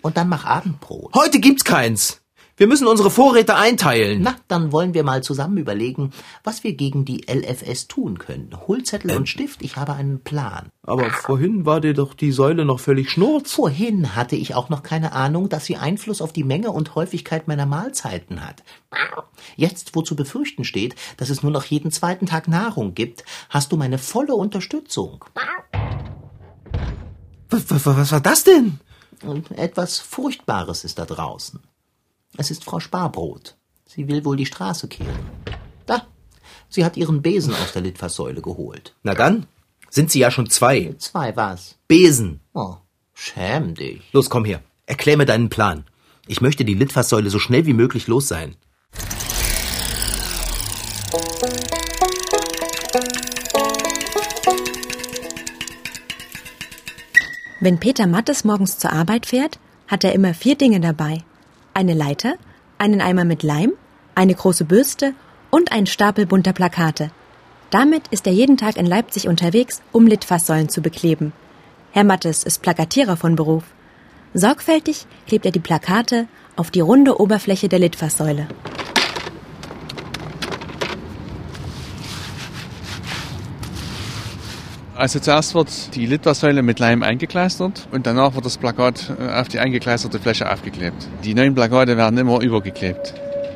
und 0.03 0.17
dann 0.17 0.29
mach 0.29 0.45
Abendbrot. 0.45 1.15
Heute 1.15 1.41
gibt's 1.41 1.65
keins. 1.65 2.23
Wir 2.55 2.67
müssen 2.67 2.87
unsere 2.87 3.11
Vorräte 3.11 3.57
einteilen. 3.57 4.21
Na, 4.23 4.37
dann 4.47 4.73
wollen 4.73 4.93
wir 4.93 5.05
mal 5.05 5.23
zusammen 5.23 5.57
überlegen, 5.57 6.13
was 6.45 6.63
wir 6.63 6.75
gegen 6.75 7.07
die 7.07 7.25
LFS 7.27 7.89
tun 7.89 8.19
können. 8.19 8.55
Hol 8.69 8.83
Zettel 8.83 9.17
und 9.17 9.27
Stift, 9.29 9.63
ich 9.63 9.77
habe 9.77 9.95
einen 9.95 10.23
Plan. 10.23 10.69
Aber 10.83 11.09
vorhin 11.11 11.65
war 11.65 11.81
dir 11.81 11.95
doch 11.95 12.13
die 12.13 12.31
Säule 12.31 12.67
noch 12.67 12.79
völlig 12.79 13.11
schnurz. 13.11 13.53
Vorhin 13.53 14.15
hatte 14.15 14.37
ich 14.37 14.55
auch 14.55 14.69
noch 14.69 14.83
keine 14.83 15.13
Ahnung, 15.13 15.49
dass 15.49 15.65
sie 15.65 15.77
Einfluss 15.77 16.21
auf 16.21 16.35
die 16.35 16.45
Menge 16.45 16.71
und 16.71 16.95
Häufigkeit 16.95 17.49
meiner 17.49 17.67
Mahlzeiten 17.67 18.47
hat. 18.47 18.63
Jetzt, 19.57 19.97
wo 19.97 20.03
zu 20.03 20.15
befürchten 20.15 20.65
steht, 20.65 20.95
dass 21.17 21.31
es 21.31 21.43
nur 21.43 21.53
noch 21.53 21.65
jeden 21.65 21.91
zweiten 21.91 22.27
Tag 22.27 22.49
Nahrung 22.49 22.95
gibt, 22.95 23.25
hast 23.49 23.73
du 23.73 23.79
meine 23.79 23.97
volle 23.97 24.35
Unterstützung. 24.35 25.25
Was, 27.53 28.13
war 28.13 28.21
das 28.21 28.45
denn? 28.45 28.81
Etwas 29.57 29.99
Furchtbares 29.99 30.85
ist 30.85 30.99
da 30.99 31.05
draußen. 31.05 31.61
Es 32.39 32.51
ist 32.51 32.65
Frau 32.65 32.81
Sparbrot. 32.81 33.57
Sie 33.87 34.09
will 34.09 34.25
wohl 34.25 34.37
die 34.37 34.47
Straße 34.47 34.89
kehren. 34.89 35.27
Da, 35.85 36.07
sie 36.71 36.85
hat 36.85 36.97
ihren 36.97 37.21
Besen 37.21 37.53
aus 37.55 37.73
der 37.73 37.83
Litfaßsäule 37.83 38.41
geholt. 38.41 38.95
Na 39.03 39.15
dann, 39.15 39.47
Sind 39.91 40.11
sie 40.11 40.21
ja 40.21 40.31
schon 40.31 40.49
zwei. 40.49 40.95
Zwei 40.97 41.37
was? 41.37 41.77
Besen. 41.87 42.41
Oh, 42.55 42.77
schäm 43.13 43.75
dich. 43.75 44.01
Los, 44.13 44.31
komm 44.31 44.47
her. 44.47 44.63
Erklär 44.87 45.19
mir 45.19 45.27
deinen 45.27 45.51
Plan. 45.51 45.85
Ich 46.27 46.41
möchte 46.41 46.65
die 46.65 46.73
Litfaßsäule 46.73 47.29
so 47.29 47.39
schnell 47.39 47.67
wie 47.67 47.75
möglich 47.75 48.07
los 48.07 48.27
sein. 48.27 48.57
Wenn 57.65 57.79
Peter 57.79 58.09
Mattes 58.09 58.43
morgens 58.43 58.77
zur 58.79 58.93
Arbeit 58.93 59.25
fährt, 59.25 59.61
hat 59.87 60.03
er 60.03 60.15
immer 60.15 60.35
vier 60.35 60.57
Dinge 60.57 60.81
dabei. 60.81 61.23
Eine 61.75 61.95
Leiter, 61.95 62.35
einen 62.77 63.01
Eimer 63.01 63.25
mit 63.25 63.45
Leim, 63.45 63.71
eine 64.17 64.35
große 64.35 64.65
Bürste 64.65 65.15
und 65.49 65.71
einen 65.71 65.87
Stapel 65.87 66.27
bunter 66.27 66.53
Plakate. 66.53 67.13
Damit 67.71 68.09
ist 68.09 68.27
er 68.27 68.33
jeden 68.33 68.57
Tag 68.57 68.77
in 68.77 68.85
Leipzig 68.85 69.29
unterwegs, 69.29 69.81
um 69.93 70.09
Litfaßsäulen 70.09 70.71
zu 70.71 70.83
bekleben. 70.83 71.33
Herr 71.93 72.03
Mattes 72.03 72.43
ist 72.43 72.63
Plakatierer 72.63 73.17
von 73.17 73.37
Beruf. 73.37 73.63
Sorgfältig 74.35 75.07
klebt 75.29 75.47
er 75.47 75.53
die 75.53 75.61
Plakate 75.61 76.27
auf 76.57 76.73
die 76.73 76.81
runde 76.81 77.21
Oberfläche 77.21 77.69
der 77.69 77.79
Litfaßsäule. 77.79 78.49
Also 85.03 85.19
zuerst 85.19 85.57
wird 85.57 85.97
die 85.97 86.07
Litfaßsäule 86.07 86.63
mit 86.63 86.79
Leim 86.79 87.03
eingekleistert 87.03 87.89
und 87.91 88.07
danach 88.07 88.37
wird 88.37 88.45
das 88.45 88.57
Plakat 88.57 89.13
äh, 89.19 89.33
auf 89.33 89.49
die 89.49 89.59
eingekleisterte 89.59 90.21
Fläche 90.21 90.49
aufgeklebt. 90.49 91.09
Die 91.25 91.35
neuen 91.35 91.57
Plakate 91.57 91.97
werden 91.97 92.17
immer 92.19 92.41
übergeklebt 92.41 93.13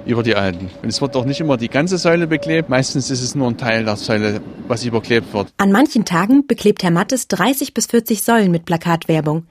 über 0.06 0.24
die 0.24 0.34
alten. 0.34 0.68
Und 0.82 0.88
es 0.88 1.00
wird 1.00 1.14
auch 1.14 1.24
nicht 1.24 1.38
immer 1.38 1.56
die 1.56 1.68
ganze 1.68 1.98
Säule 1.98 2.26
beklebt. 2.26 2.68
Meistens 2.68 3.12
ist 3.12 3.22
es 3.22 3.36
nur 3.36 3.46
ein 3.46 3.56
Teil 3.56 3.84
der 3.84 3.94
Säule, 3.94 4.40
was 4.66 4.84
überklebt 4.84 5.32
wird. 5.32 5.52
An 5.56 5.70
manchen 5.70 6.04
Tagen 6.04 6.48
beklebt 6.48 6.82
Herr 6.82 6.90
Mattes 6.90 7.28
30 7.28 7.74
bis 7.74 7.86
40 7.86 8.24
Säulen 8.24 8.50
mit 8.50 8.64
Plakatwerbung. 8.64 9.46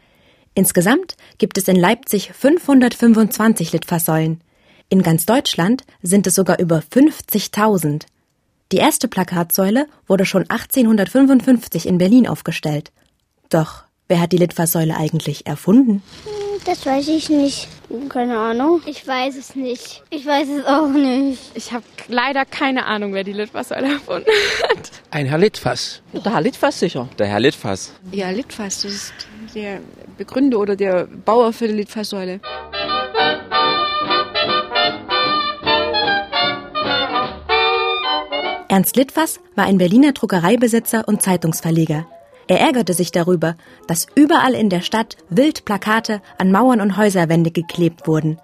Insgesamt 0.54 1.16
gibt 1.38 1.58
es 1.58 1.70
in 1.70 1.78
Leipzig 1.78 2.34
525 2.34 3.72
Litfaßsäulen. 3.72 4.42
In 4.90 5.02
ganz 5.02 5.26
Deutschland 5.26 5.86
sind 6.02 6.28
es 6.28 6.36
sogar 6.36 6.60
über 6.60 6.80
50.000. 6.80 8.02
Die 8.72 8.78
erste 8.78 9.08
Plakatsäule 9.08 9.88
wurde 10.08 10.26
schon 10.26 10.50
1855 10.50 11.88
in 11.88 11.98
Berlin 11.98 12.28
aufgestellt. 12.28 12.92
Doch 13.50 13.84
wer 14.08 14.20
hat 14.20 14.32
die 14.32 14.38
Litfaßsäule 14.38 14.98
eigentlich 14.98 15.46
erfunden? 15.46 16.02
Das 16.66 16.84
weiß 16.84 17.10
ich 17.10 17.30
nicht. 17.30 17.68
Keine 18.10 18.40
Ahnung. 18.40 18.82
Ich 18.88 19.08
weiß 19.08 19.36
es 19.36 19.56
nicht. 19.56 20.02
Ich 20.10 20.26
weiß 20.26 20.48
es 20.50 20.66
auch 20.66 20.88
nicht. 20.88 21.40
Ich 21.54 21.72
habe 21.74 21.84
leider 22.08 22.44
keine 22.44 22.86
Ahnung, 22.88 23.14
wer 23.14 23.24
die 23.24 23.34
Litfaßsäule 23.34 23.94
erfunden 23.94 24.32
hat. 24.64 24.92
Ein 25.12 25.28
Herr 25.28 25.38
Litfaß. 25.38 26.02
Der 26.14 26.34
Herr 26.34 26.42
Litfaß 26.42 26.80
sicher. 26.80 27.08
Der 27.20 27.28
Herr 27.28 27.40
Litfaß. 27.40 27.94
Ja, 28.12 28.32
Litfaß, 28.32 28.82
das 28.82 28.92
ist 28.92 29.14
der 29.54 29.80
Begründer 30.18 30.58
oder 30.58 30.76
der 30.76 31.06
Bauer 31.06 31.54
für 31.54 31.68
die 31.68 31.76
Litfaßsäule. 31.76 32.40
Ernst 38.76 38.98
Litfaß 38.98 39.40
war 39.56 39.64
ein 39.64 39.78
Berliner 39.78 40.12
Druckereibesitzer 40.12 41.08
und 41.08 41.22
Zeitungsverleger. 41.22 42.06
Er 42.48 42.60
ärgerte 42.60 42.94
sich 42.94 43.10
darüber, 43.10 43.56
dass 43.88 44.06
überall 44.16 44.54
in 44.54 44.70
der 44.70 44.82
Stadt 44.82 45.16
wild 45.30 45.64
Plakate 45.64 46.22
an 46.38 46.52
Mauern 46.52 46.82
und 46.82 46.98
Häuserwände 46.98 47.52
geklebt 47.52 48.06
wurden. 48.06 48.38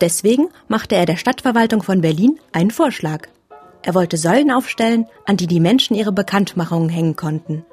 Deswegen 0.00 0.46
machte 0.68 0.94
er 0.94 1.06
der 1.06 1.16
Stadtverwaltung 1.16 1.82
von 1.82 2.02
Berlin 2.02 2.38
einen 2.52 2.70
Vorschlag. 2.70 3.26
Er 3.82 3.96
wollte 3.96 4.16
Säulen 4.16 4.52
aufstellen, 4.52 5.06
an 5.26 5.38
die 5.38 5.48
die 5.48 5.58
Menschen 5.58 5.96
ihre 5.96 6.12
Bekanntmachungen 6.12 6.88
hängen 6.88 7.16
konnten. 7.16 7.64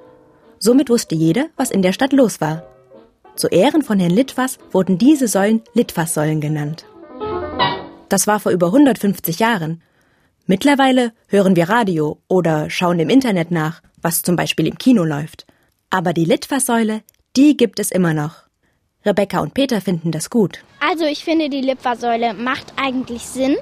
Somit 0.57 0.89
wusste 0.89 1.13
jeder, 1.13 1.49
was 1.55 1.69
in 1.69 1.83
der 1.83 1.93
Stadt 1.93 2.13
los 2.13 2.41
war. 2.41 2.63
Zu 3.35 3.47
Ehren 3.47 3.83
von 3.83 3.99
Herrn 3.99 4.09
Litfaß 4.09 4.57
wurden 4.71 4.97
diese 4.97 5.27
Säulen 5.27 5.61
Litfaßsäulen 5.75 6.41
genannt. 6.41 6.83
Das 8.09 8.25
war 8.25 8.39
vor 8.39 8.51
über 8.51 8.65
150 8.65 9.37
Jahren. 9.37 9.83
Mittlerweile 10.51 11.13
hören 11.29 11.55
wir 11.55 11.69
Radio 11.69 12.17
oder 12.27 12.69
schauen 12.69 12.99
im 12.99 13.09
Internet 13.09 13.51
nach, 13.51 13.81
was 14.01 14.21
zum 14.21 14.35
Beispiel 14.35 14.67
im 14.67 14.77
Kino 14.77 15.05
läuft. 15.05 15.45
Aber 15.89 16.11
die 16.11 16.25
Litfaßsäule, 16.25 17.03
die 17.37 17.55
gibt 17.55 17.79
es 17.79 17.89
immer 17.89 18.13
noch. 18.13 18.33
Rebecca 19.05 19.39
und 19.39 19.53
Peter 19.53 19.79
finden 19.79 20.11
das 20.11 20.29
gut. 20.29 20.59
Also 20.81 21.05
ich 21.05 21.23
finde, 21.23 21.47
die 21.47 21.61
Litfaßsäule 21.61 22.33
macht 22.33 22.73
eigentlich 22.75 23.21
Sinn, 23.21 23.55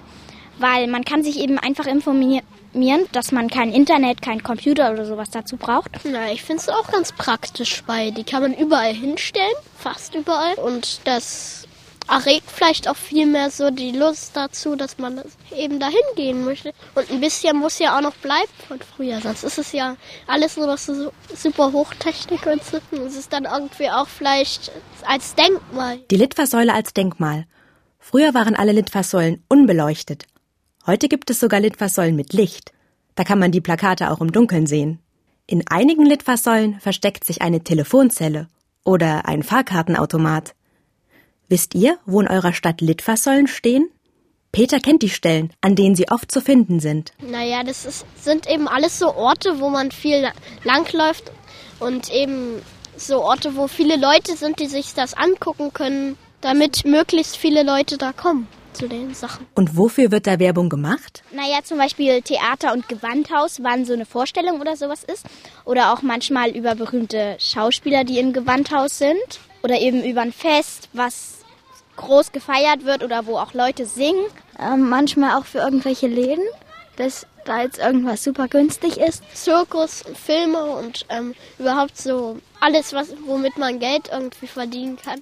weil 0.57 0.87
man 0.87 1.05
kann 1.05 1.21
sich 1.21 1.39
eben 1.39 1.59
einfach 1.59 1.85
informieren, 1.85 2.41
dass 3.11 3.31
man 3.31 3.51
kein 3.51 3.71
Internet, 3.71 4.23
kein 4.23 4.41
Computer 4.41 4.91
oder 4.91 5.05
sowas 5.05 5.29
dazu 5.29 5.57
braucht. 5.57 5.91
Na, 6.05 6.31
ich 6.31 6.41
finde 6.41 6.63
es 6.63 6.69
auch 6.69 6.91
ganz 6.91 7.11
praktisch, 7.11 7.83
weil 7.85 8.11
die 8.11 8.23
kann 8.23 8.41
man 8.41 8.55
überall 8.55 8.95
hinstellen, 8.95 9.53
fast 9.77 10.15
überall. 10.15 10.55
Und 10.55 11.01
das 11.03 11.67
erregt 12.07 12.49
vielleicht 12.49 12.87
auch 12.87 12.95
viel 12.95 13.25
mehr 13.25 13.49
so 13.51 13.69
die 13.71 13.91
Lust 13.91 14.35
dazu, 14.35 14.75
dass 14.75 14.97
man 14.97 15.21
eben 15.55 15.79
dahin 15.79 15.97
gehen 16.15 16.43
möchte. 16.45 16.73
Und 16.95 17.09
ein 17.11 17.21
bisschen 17.21 17.57
muss 17.57 17.79
ja 17.79 17.97
auch 17.97 18.01
noch 18.01 18.15
bleiben 18.15 18.51
von 18.67 18.79
früher, 18.79 19.21
sonst 19.21 19.43
ist 19.43 19.57
es 19.57 19.71
ja 19.71 19.95
alles 20.27 20.57
nur 20.57 20.67
noch 20.67 20.77
so 20.77 21.11
super 21.35 21.71
Hochtechnik 21.71 22.45
und 22.45 22.63
so. 22.63 22.79
Und 22.91 23.07
es 23.07 23.17
ist 23.17 23.33
dann 23.33 23.45
irgendwie 23.45 23.89
auch 23.89 24.07
vielleicht 24.07 24.71
als 25.05 25.35
Denkmal. 25.35 25.97
Die 26.11 26.17
Litfaßsäule 26.17 26.73
als 26.73 26.93
Denkmal. 26.93 27.45
Früher 27.99 28.33
waren 28.33 28.55
alle 28.55 28.71
Litfaßsäulen 28.71 29.43
unbeleuchtet. 29.49 30.25
Heute 30.85 31.09
gibt 31.09 31.29
es 31.29 31.39
sogar 31.39 31.59
Litfaßsäulen 31.59 32.15
mit 32.15 32.33
Licht. 32.33 32.71
Da 33.15 33.23
kann 33.23 33.37
man 33.37 33.51
die 33.51 33.61
Plakate 33.61 34.11
auch 34.11 34.21
im 34.21 34.31
Dunkeln 34.31 34.65
sehen. 34.65 34.99
In 35.45 35.67
einigen 35.67 36.05
Litfaßsäulen 36.05 36.79
versteckt 36.79 37.25
sich 37.25 37.41
eine 37.41 37.63
Telefonzelle 37.63 38.47
oder 38.83 39.27
ein 39.27 39.43
Fahrkartenautomat. 39.43 40.53
Wisst 41.49 41.73
ihr, 41.73 41.97
wo 42.05 42.21
in 42.21 42.27
eurer 42.27 42.53
Stadt 42.53 42.79
Litfaßsäulen 42.79 43.47
stehen? 43.47 43.89
Peter 44.51 44.79
kennt 44.79 45.01
die 45.01 45.09
Stellen, 45.09 45.51
an 45.61 45.75
denen 45.75 45.95
sie 45.95 46.07
oft 46.09 46.31
zu 46.31 46.41
finden 46.41 46.79
sind. 46.79 47.11
Naja, 47.21 47.63
das 47.63 47.85
ist, 47.85 48.05
sind 48.23 48.47
eben 48.47 48.67
alles 48.67 48.99
so 48.99 49.15
Orte, 49.15 49.59
wo 49.59 49.69
man 49.69 49.89
viel 49.89 50.29
langläuft 50.63 51.31
und 51.79 52.13
eben 52.13 52.61
so 52.95 53.23
Orte, 53.23 53.55
wo 53.55 53.67
viele 53.67 53.95
Leute 53.95 54.35
sind, 54.35 54.59
die 54.59 54.67
sich 54.67 54.93
das 54.93 55.15
angucken 55.15 55.73
können, 55.73 56.17
damit 56.41 56.85
möglichst 56.85 57.35
viele 57.35 57.63
Leute 57.63 57.97
da 57.97 58.13
kommen 58.13 58.47
zu 58.73 58.87
den 58.87 59.15
Sachen. 59.15 59.47
Und 59.55 59.75
wofür 59.75 60.11
wird 60.11 60.27
da 60.27 60.37
Werbung 60.37 60.69
gemacht? 60.69 61.23
Naja, 61.31 61.63
zum 61.63 61.79
Beispiel 61.79 62.21
Theater 62.21 62.73
und 62.73 62.87
Gewandhaus, 62.87 63.59
wann 63.63 63.85
so 63.85 63.93
eine 63.93 64.05
Vorstellung 64.05 64.61
oder 64.61 64.75
sowas 64.75 65.03
ist. 65.03 65.25
Oder 65.65 65.93
auch 65.93 66.03
manchmal 66.03 66.51
über 66.51 66.75
berühmte 66.75 67.37
Schauspieler, 67.39 68.03
die 68.03 68.19
im 68.19 68.33
Gewandhaus 68.33 68.99
sind. 68.99 69.39
Oder 69.63 69.79
eben 69.79 70.03
über 70.03 70.21
ein 70.21 70.31
Fest, 70.31 70.89
was 70.93 71.38
groß 71.99 72.31
gefeiert 72.31 72.85
wird 72.85 73.03
oder 73.03 73.25
wo 73.25 73.37
auch 73.37 73.53
Leute 73.53 73.85
singen. 73.85 74.25
Ähm, 74.59 74.89
manchmal 74.89 75.37
auch 75.37 75.45
für 75.45 75.59
irgendwelche 75.59 76.07
Läden, 76.07 76.43
dass 76.97 77.27
da 77.45 77.61
jetzt 77.61 77.79
irgendwas 77.79 78.23
super 78.23 78.47
günstig 78.47 78.97
ist. 78.97 79.23
Zirkus, 79.33 80.03
Filme 80.13 80.63
und 80.63 81.05
ähm, 81.09 81.35
überhaupt 81.57 81.97
so 81.97 82.37
alles, 82.59 82.93
was, 82.93 83.09
womit 83.25 83.57
man 83.57 83.79
Geld 83.79 84.09
irgendwie 84.11 84.47
verdienen 84.47 84.97
kann. 84.97 85.21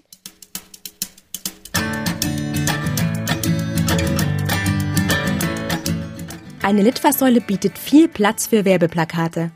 Eine 6.64 6.82
Litfaßsäule 6.84 7.40
bietet 7.40 7.78
viel 7.78 8.10
Platz 8.10 8.48
für 8.48 8.66
Werbeplakate. 8.66 9.52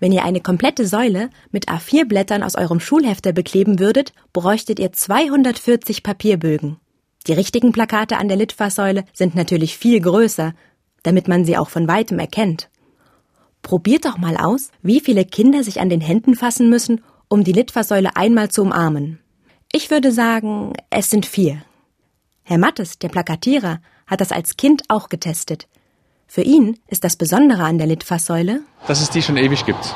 Wenn 0.00 0.12
ihr 0.12 0.24
eine 0.24 0.40
komplette 0.40 0.86
Säule 0.86 1.30
mit 1.50 1.68
A4-Blättern 1.68 2.42
aus 2.42 2.56
eurem 2.56 2.80
Schulhefter 2.80 3.32
bekleben 3.32 3.78
würdet, 3.78 4.12
bräuchtet 4.32 4.78
ihr 4.78 4.92
240 4.92 6.02
Papierbögen. 6.02 6.78
Die 7.26 7.32
richtigen 7.32 7.72
Plakate 7.72 8.18
an 8.18 8.28
der 8.28 8.36
Litfaßsäule 8.36 9.04
sind 9.14 9.34
natürlich 9.34 9.78
viel 9.78 10.00
größer, 10.00 10.52
damit 11.02 11.28
man 11.28 11.44
sie 11.44 11.56
auch 11.56 11.70
von 11.70 11.88
weitem 11.88 12.18
erkennt. 12.18 12.68
Probiert 13.62 14.04
doch 14.04 14.18
mal 14.18 14.36
aus, 14.36 14.70
wie 14.82 15.00
viele 15.00 15.24
Kinder 15.24 15.64
sich 15.64 15.80
an 15.80 15.88
den 15.88 16.02
Händen 16.02 16.34
fassen 16.34 16.68
müssen, 16.68 17.02
um 17.28 17.44
die 17.44 17.52
Litfaßsäule 17.52 18.14
einmal 18.14 18.50
zu 18.50 18.62
umarmen. 18.62 19.20
Ich 19.72 19.90
würde 19.90 20.12
sagen, 20.12 20.74
es 20.90 21.08
sind 21.08 21.24
vier. 21.24 21.62
Herr 22.42 22.58
Mattes, 22.58 22.98
der 22.98 23.08
Plakatierer, 23.08 23.80
hat 24.06 24.20
das 24.20 24.32
als 24.32 24.58
Kind 24.58 24.82
auch 24.88 25.08
getestet. 25.08 25.66
Für 26.26 26.42
ihn 26.42 26.78
ist 26.88 27.04
das 27.04 27.16
Besondere 27.16 27.64
an 27.64 27.78
der 27.78 27.86
Litfaßsäule, 27.86 28.60
dass 28.86 29.00
es 29.00 29.10
die 29.10 29.22
schon 29.22 29.36
ewig 29.36 29.64
gibt. 29.64 29.94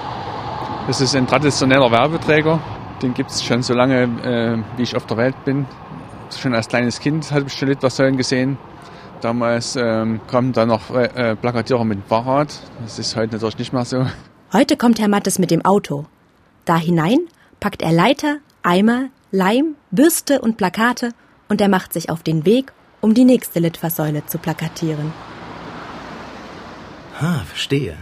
Das 0.86 1.00
ist 1.00 1.14
ein 1.14 1.26
traditioneller 1.26 1.90
Werbeträger. 1.90 2.60
Den 3.02 3.14
gibt 3.14 3.30
es 3.30 3.44
schon 3.44 3.62
so 3.62 3.74
lange, 3.74 4.02
äh, 4.02 4.78
wie 4.78 4.82
ich 4.82 4.96
auf 4.96 5.06
der 5.06 5.16
Welt 5.16 5.44
bin. 5.44 5.66
Schon 6.36 6.54
als 6.54 6.68
kleines 6.68 7.00
Kind 7.00 7.30
habe 7.32 7.46
ich 7.46 7.52
schon 7.52 7.68
Litfaßsäulen 7.68 8.16
gesehen. 8.16 8.58
Damals 9.20 9.76
ähm, 9.76 10.20
kamen 10.28 10.52
da 10.52 10.64
noch 10.64 10.94
äh, 10.94 11.34
Plakatierer 11.36 11.84
mit 11.84 11.98
dem 11.98 12.04
Fahrrad. 12.04 12.48
Das 12.82 12.98
ist 12.98 13.16
heute 13.16 13.34
natürlich 13.34 13.58
nicht 13.58 13.72
mehr 13.72 13.84
so. 13.84 14.06
Heute 14.52 14.76
kommt 14.76 15.00
Herr 15.00 15.08
Mattes 15.08 15.38
mit 15.38 15.50
dem 15.50 15.64
Auto. 15.64 16.06
Da 16.64 16.76
hinein 16.76 17.18
packt 17.60 17.82
er 17.82 17.92
Leiter, 17.92 18.38
Eimer, 18.62 19.08
Leim, 19.30 19.74
Bürste 19.90 20.40
und 20.40 20.56
Plakate 20.56 21.10
und 21.48 21.60
er 21.60 21.68
macht 21.68 21.92
sich 21.92 22.10
auf 22.10 22.22
den 22.22 22.46
Weg, 22.46 22.72
um 23.00 23.14
die 23.14 23.24
nächste 23.24 23.58
Litfaßsäule 23.58 24.26
zu 24.26 24.38
plakatieren. 24.38 25.12
Ah, 27.20 27.44
verstehe. 27.44 27.96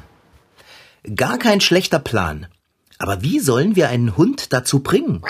Gar 1.14 1.38
kein 1.38 1.61
schlechter 1.61 1.99
Plan. 1.99 2.49
Aber 2.99 3.23
wie 3.23 3.40
sollen 3.40 3.76
wir 3.76 3.88
einen 3.88 4.16
Hund 4.16 4.52
dazu 4.52 4.80
bringen? 4.80 5.23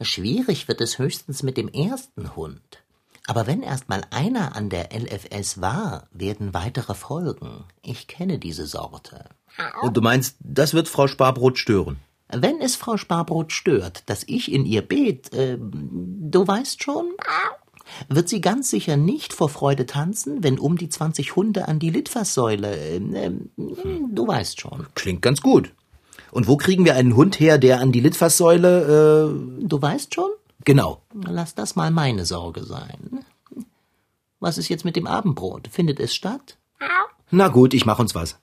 Schwierig 0.00 0.68
wird 0.68 0.80
es 0.80 0.98
höchstens 0.98 1.42
mit 1.42 1.56
dem 1.56 1.68
ersten 1.68 2.34
Hund. 2.34 2.82
Aber 3.26 3.46
wenn 3.46 3.62
erst 3.62 3.88
mal 3.88 4.02
einer 4.10 4.56
an 4.56 4.70
der 4.70 4.88
LFS 4.92 5.60
war, 5.60 6.08
werden 6.12 6.54
weitere 6.54 6.94
folgen. 6.94 7.64
Ich 7.82 8.06
kenne 8.08 8.38
diese 8.38 8.66
Sorte. 8.66 9.24
Und 9.82 9.96
du 9.96 10.00
meinst, 10.00 10.36
das 10.40 10.74
wird 10.74 10.88
Frau 10.88 11.06
Sparbrot 11.06 11.58
stören? 11.58 11.98
Wenn 12.28 12.60
es 12.60 12.76
Frau 12.76 12.96
Sparbrot 12.96 13.52
stört, 13.52 14.02
dass 14.06 14.24
ich 14.26 14.52
in 14.52 14.66
ihr 14.66 14.82
Beet, 14.82 15.32
äh, 15.32 15.58
du 15.58 16.46
weißt 16.46 16.82
schon, 16.82 17.12
wird 18.08 18.28
sie 18.28 18.40
ganz 18.40 18.70
sicher 18.70 18.96
nicht 18.96 19.32
vor 19.32 19.48
Freude 19.48 19.86
tanzen, 19.86 20.42
wenn 20.42 20.58
um 20.58 20.76
die 20.78 20.88
20 20.88 21.36
Hunde 21.36 21.68
an 21.68 21.78
die 21.78 21.90
Litfaßsäule, 21.90 22.76
äh, 22.76 22.96
äh, 22.96 23.32
du 23.56 24.26
weißt 24.26 24.60
schon. 24.60 24.86
Klingt 24.94 25.22
ganz 25.22 25.40
gut. 25.40 25.72
Und 26.30 26.46
wo 26.46 26.56
kriegen 26.56 26.84
wir 26.84 26.94
einen 26.94 27.16
Hund 27.16 27.40
her, 27.40 27.58
der 27.58 27.80
an 27.80 27.90
die 27.92 28.00
Litfaßsäule, 28.00 29.30
äh, 29.60 29.64
Du 29.66 29.80
weißt 29.80 30.14
schon? 30.14 30.30
genau. 30.64 31.02
Lass 31.24 31.54
das 31.54 31.76
mal 31.76 31.90
meine 31.90 32.24
Sorge 32.26 32.64
sein. 32.64 33.24
Was 34.40 34.58
ist 34.58 34.68
jetzt 34.68 34.84
mit 34.84 34.96
dem 34.96 35.06
Abendbrot? 35.06 35.68
Findet 35.68 35.98
es 35.98 36.14
statt? 36.14 36.58
Na 37.30 37.48
gut, 37.48 37.74
ich 37.74 37.86
mach 37.86 37.98
uns 37.98 38.14
was. 38.14 38.38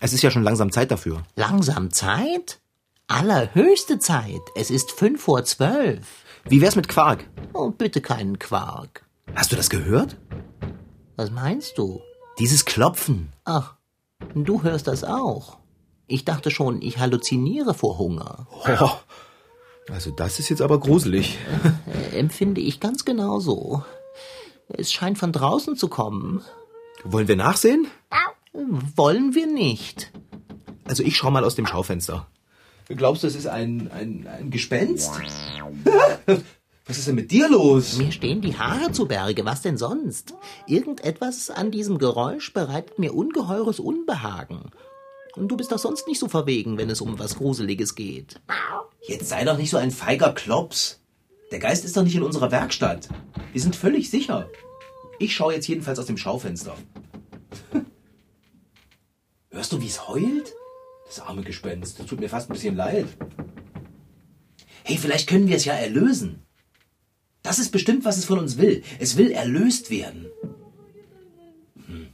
Es 0.00 0.12
ist 0.12 0.22
ja 0.22 0.30
schon 0.30 0.42
langsam 0.42 0.70
Zeit 0.70 0.90
dafür. 0.90 1.22
Langsam 1.36 1.92
Zeit? 1.92 2.58
Allerhöchste 3.06 3.98
Zeit. 3.98 4.40
Es 4.54 4.70
ist 4.70 4.92
fünf 4.92 5.22
vor 5.22 5.44
zwölf. 5.44 6.06
Wie 6.48 6.62
wär's 6.62 6.76
mit 6.76 6.88
Quark? 6.88 7.28
Oh, 7.52 7.70
bitte 7.70 8.00
keinen 8.00 8.38
Quark. 8.38 9.04
Hast 9.34 9.52
du 9.52 9.56
das 9.56 9.68
gehört? 9.68 10.16
Was 11.16 11.30
meinst 11.30 11.76
du? 11.76 12.00
Dieses 12.38 12.64
Klopfen. 12.64 13.32
Ach, 13.44 13.74
du 14.34 14.62
hörst 14.62 14.86
das 14.86 15.04
auch. 15.04 15.58
Ich 16.06 16.24
dachte 16.24 16.50
schon, 16.50 16.80
ich 16.80 16.98
halluziniere 16.98 17.74
vor 17.74 17.98
Hunger. 17.98 18.46
Oh, 18.80 18.90
also 19.92 20.10
das 20.10 20.38
ist 20.38 20.48
jetzt 20.48 20.62
aber 20.62 20.80
gruselig. 20.80 21.36
Äh, 21.86 22.18
empfinde 22.18 22.62
ich 22.62 22.80
ganz 22.80 23.04
genauso. 23.04 23.84
Es 24.68 24.90
scheint 24.92 25.18
von 25.18 25.32
draußen 25.32 25.76
zu 25.76 25.88
kommen. 25.88 26.42
Wollen 27.04 27.28
wir 27.28 27.36
nachsehen? 27.36 27.88
Wollen 28.96 29.34
wir 29.34 29.46
nicht. 29.46 30.12
Also 30.84 31.02
ich 31.02 31.16
schau 31.16 31.30
mal 31.30 31.44
aus 31.44 31.54
dem 31.54 31.66
Schaufenster. 31.66 32.26
Glaubst 32.88 33.22
du, 33.22 33.26
es 33.26 33.34
ist 33.34 33.46
ein, 33.46 33.90
ein, 33.92 34.26
ein 34.26 34.50
Gespenst? 34.50 35.10
Was 36.86 36.96
ist 36.96 37.06
denn 37.06 37.16
mit 37.16 37.30
dir 37.30 37.50
los? 37.50 37.98
Mir 37.98 38.12
stehen 38.12 38.40
die 38.40 38.56
Haare 38.56 38.92
zu 38.92 39.06
Berge, 39.06 39.44
was 39.44 39.60
denn 39.60 39.76
sonst? 39.76 40.32
Irgendetwas 40.66 41.50
an 41.50 41.70
diesem 41.70 41.98
Geräusch 41.98 42.54
bereitet 42.54 42.98
mir 42.98 43.14
ungeheures 43.14 43.78
Unbehagen. 43.78 44.70
Und 45.36 45.48
du 45.48 45.56
bist 45.58 45.70
doch 45.70 45.78
sonst 45.78 46.08
nicht 46.08 46.18
so 46.18 46.28
verwegen, 46.28 46.78
wenn 46.78 46.88
es 46.88 47.02
um 47.02 47.18
was 47.18 47.36
Gruseliges 47.36 47.94
geht. 47.94 48.40
Jetzt 49.06 49.28
sei 49.28 49.44
doch 49.44 49.58
nicht 49.58 49.68
so 49.68 49.76
ein 49.76 49.90
feiger 49.90 50.32
Klops. 50.32 51.02
Der 51.50 51.58
Geist 51.58 51.84
ist 51.84 51.94
doch 51.94 52.04
nicht 52.04 52.16
in 52.16 52.22
unserer 52.22 52.50
Werkstatt. 52.50 53.08
Wir 53.52 53.60
sind 53.60 53.76
völlig 53.76 54.08
sicher. 54.08 54.48
Ich 55.18 55.34
schaue 55.34 55.52
jetzt 55.52 55.68
jedenfalls 55.68 55.98
aus 55.98 56.06
dem 56.06 56.16
Schaufenster. 56.16 56.74
Hörst 59.50 59.72
du, 59.72 59.82
wie 59.82 59.88
es 59.88 60.08
heult? 60.08 60.54
Das 61.08 61.20
arme 61.20 61.42
Gespenst. 61.42 61.98
Das 61.98 62.06
tut 62.06 62.20
mir 62.20 62.28
fast 62.28 62.48
ein 62.48 62.52
bisschen 62.52 62.76
leid. 62.76 63.06
Hey, 64.84 64.98
vielleicht 64.98 65.28
können 65.28 65.48
wir 65.48 65.56
es 65.56 65.64
ja 65.64 65.74
erlösen. 65.74 66.42
Das 67.42 67.58
ist 67.58 67.70
bestimmt, 67.70 68.04
was 68.04 68.18
es 68.18 68.26
von 68.26 68.38
uns 68.38 68.58
will. 68.58 68.82
Es 68.98 69.16
will 69.16 69.30
erlöst 69.30 69.90
werden. 69.90 70.26
Hm. 71.86 72.08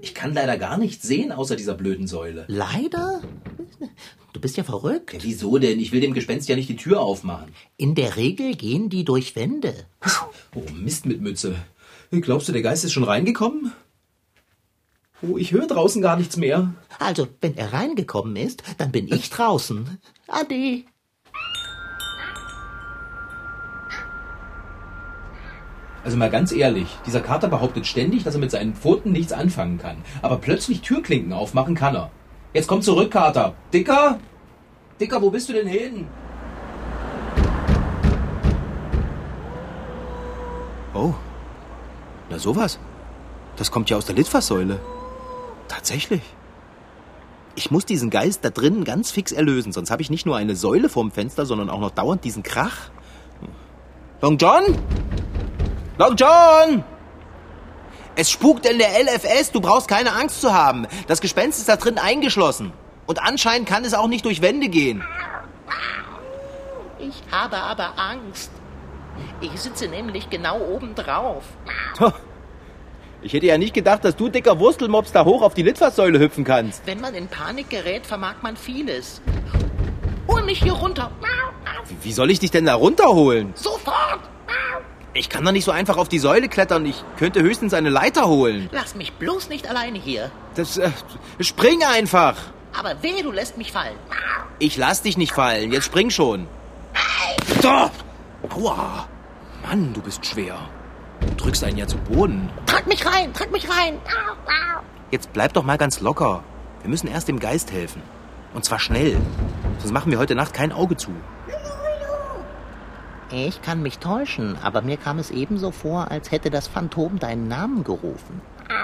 Ich 0.00 0.14
kann 0.14 0.34
leider 0.34 0.56
gar 0.56 0.78
nichts 0.78 1.06
sehen 1.06 1.32
außer 1.32 1.56
dieser 1.56 1.74
blöden 1.74 2.06
Säule. 2.06 2.44
Leider? 2.48 3.22
Du 4.32 4.40
bist 4.40 4.56
ja 4.56 4.64
verrückt. 4.64 5.14
Ja, 5.14 5.20
wieso 5.22 5.58
denn? 5.58 5.80
Ich 5.80 5.92
will 5.92 6.00
dem 6.00 6.14
Gespenst 6.14 6.48
ja 6.48 6.56
nicht 6.56 6.68
die 6.68 6.76
Tür 6.76 7.00
aufmachen. 7.00 7.52
In 7.76 7.94
der 7.94 8.16
Regel 8.16 8.54
gehen 8.54 8.88
die 8.88 9.04
durch 9.04 9.34
Wände. 9.34 9.74
Oh, 10.54 10.60
Mist 10.74 11.06
mit 11.06 11.20
Mütze. 11.20 11.56
Glaubst 12.10 12.48
du, 12.48 12.52
der 12.52 12.62
Geist 12.62 12.84
ist 12.84 12.92
schon 12.92 13.04
reingekommen? 13.04 13.72
Oh, 15.22 15.38
ich 15.38 15.52
höre 15.52 15.66
draußen 15.66 16.02
gar 16.02 16.16
nichts 16.16 16.36
mehr. 16.36 16.74
Also, 16.98 17.26
wenn 17.40 17.56
er 17.56 17.72
reingekommen 17.72 18.36
ist, 18.36 18.62
dann 18.76 18.92
bin 18.92 19.08
ich 19.08 19.30
draußen. 19.30 19.98
Ade. 20.28 20.84
Also 26.04 26.16
mal 26.18 26.30
ganz 26.30 26.52
ehrlich, 26.52 26.86
dieser 27.04 27.20
Kater 27.20 27.48
behauptet 27.48 27.84
ständig, 27.86 28.22
dass 28.22 28.34
er 28.34 28.40
mit 28.40 28.52
seinen 28.52 28.74
Pfoten 28.74 29.10
nichts 29.10 29.32
anfangen 29.32 29.78
kann. 29.78 29.96
Aber 30.22 30.36
plötzlich 30.36 30.82
Türklinken 30.82 31.32
aufmachen 31.32 31.74
kann 31.74 31.96
er. 31.96 32.10
Jetzt 32.54 32.68
komm 32.68 32.80
zurück, 32.80 33.10
Kater. 33.10 33.54
Dicker? 33.72 34.20
Dicker, 35.00 35.20
wo 35.20 35.30
bist 35.30 35.48
du 35.48 35.52
denn 35.54 35.66
hin? 35.66 36.06
Oh. 40.94 41.14
Na 42.30 42.38
sowas. 42.38 42.78
Das 43.56 43.70
kommt 43.70 43.90
ja 43.90 43.96
aus 43.96 44.06
der 44.06 44.14
Litfaßsäule. 44.14 44.78
Tatsächlich. 45.68 46.22
Ich 47.54 47.70
muss 47.70 47.86
diesen 47.86 48.10
Geist 48.10 48.44
da 48.44 48.50
drinnen 48.50 48.84
ganz 48.84 49.10
fix 49.10 49.32
erlösen, 49.32 49.72
sonst 49.72 49.90
habe 49.90 50.02
ich 50.02 50.10
nicht 50.10 50.26
nur 50.26 50.36
eine 50.36 50.54
Säule 50.54 50.88
vorm 50.88 51.10
Fenster, 51.10 51.46
sondern 51.46 51.70
auch 51.70 51.80
noch 51.80 51.90
dauernd 51.90 52.22
diesen 52.22 52.42
Krach. 52.42 52.90
Long 54.20 54.36
John? 54.36 54.64
Long 55.98 56.16
John! 56.16 56.84
Es 58.14 58.30
spukt 58.30 58.66
in 58.66 58.78
der 58.78 58.88
LFS, 58.88 59.52
du 59.52 59.60
brauchst 59.60 59.88
keine 59.88 60.12
Angst 60.12 60.40
zu 60.40 60.52
haben. 60.52 60.86
Das 61.06 61.20
Gespenst 61.20 61.58
ist 61.58 61.68
da 61.68 61.76
drin 61.76 61.98
eingeschlossen. 61.98 62.72
Und 63.06 63.22
anscheinend 63.22 63.68
kann 63.68 63.84
es 63.84 63.94
auch 63.94 64.08
nicht 64.08 64.24
durch 64.24 64.42
Wände 64.42 64.68
gehen. 64.68 65.02
Ich 66.98 67.22
habe 67.30 67.56
aber 67.56 67.98
Angst. 67.98 68.50
Ich 69.40 69.60
sitze 69.60 69.88
nämlich 69.88 70.28
genau 70.30 70.58
oben 70.58 70.94
drauf. 70.94 71.44
Ich 73.26 73.32
hätte 73.32 73.46
ja 73.46 73.58
nicht 73.58 73.74
gedacht, 73.74 74.04
dass 74.04 74.14
du, 74.14 74.28
dicker 74.28 74.60
Wurstelmops, 74.60 75.10
da 75.10 75.24
hoch 75.24 75.42
auf 75.42 75.52
die 75.52 75.62
Litfaßsäule 75.62 76.20
hüpfen 76.20 76.44
kannst. 76.44 76.86
Wenn 76.86 77.00
man 77.00 77.12
in 77.16 77.26
Panik 77.26 77.68
gerät, 77.70 78.06
vermag 78.06 78.34
man 78.42 78.56
vieles. 78.56 79.20
Hol 80.28 80.44
mich 80.44 80.62
hier 80.62 80.74
runter. 80.74 81.10
Wie- 81.88 81.96
Wie 82.08 82.12
soll 82.12 82.30
ich 82.30 82.38
dich 82.38 82.52
denn 82.52 82.66
da 82.66 82.76
runterholen? 82.76 83.50
Sofort. 83.56 84.20
Ich 85.12 85.28
kann 85.28 85.44
doch 85.44 85.50
nicht 85.50 85.64
so 85.64 85.72
einfach 85.72 85.96
auf 85.96 86.08
die 86.08 86.20
Säule 86.20 86.48
klettern. 86.48 86.86
Ich 86.86 87.02
könnte 87.16 87.42
höchstens 87.42 87.74
eine 87.74 87.88
Leiter 87.88 88.28
holen. 88.28 88.68
Lass 88.70 88.94
mich 88.94 89.12
bloß 89.14 89.48
nicht 89.48 89.68
alleine 89.68 89.98
hier. 89.98 90.30
Das, 90.54 90.78
äh, 90.78 90.90
spring 91.40 91.82
einfach. 91.82 92.36
Aber 92.78 93.02
weh, 93.02 93.22
du 93.22 93.32
lässt 93.32 93.58
mich 93.58 93.72
fallen. 93.72 93.96
Ich 94.60 94.76
lass 94.76 95.02
dich 95.02 95.16
nicht 95.16 95.32
fallen. 95.32 95.72
Jetzt 95.72 95.86
spring 95.86 96.10
schon. 96.10 96.46
Da! 97.60 97.90
Aua. 98.54 99.08
Mann, 99.66 99.92
du 99.94 100.00
bist 100.00 100.24
schwer. 100.24 100.58
Du 101.26 101.34
drückst 101.34 101.64
einen 101.64 101.78
ja 101.78 101.86
zu 101.86 101.96
Boden. 101.98 102.48
Trag 102.66 102.86
mich 102.86 103.04
rein, 103.06 103.32
trag 103.32 103.50
mich 103.52 103.68
rein. 103.68 103.98
Jetzt 105.10 105.32
bleib 105.32 105.52
doch 105.52 105.64
mal 105.64 105.78
ganz 105.78 106.00
locker. 106.00 106.42
Wir 106.82 106.90
müssen 106.90 107.08
erst 107.08 107.28
dem 107.28 107.40
Geist 107.40 107.72
helfen. 107.72 108.02
Und 108.54 108.64
zwar 108.64 108.78
schnell. 108.78 109.16
Sonst 109.78 109.92
machen 109.92 110.10
wir 110.10 110.18
heute 110.18 110.34
Nacht 110.34 110.54
kein 110.54 110.72
Auge 110.72 110.96
zu. 110.96 111.10
Ich 113.30 113.60
kann 113.60 113.82
mich 113.82 113.98
täuschen, 113.98 114.56
aber 114.62 114.82
mir 114.82 114.96
kam 114.96 115.18
es 115.18 115.30
ebenso 115.30 115.72
vor, 115.72 116.10
als 116.10 116.30
hätte 116.30 116.48
das 116.48 116.68
Phantom 116.68 117.18
deinen 117.18 117.48
Namen 117.48 117.82
gerufen. 117.82 118.40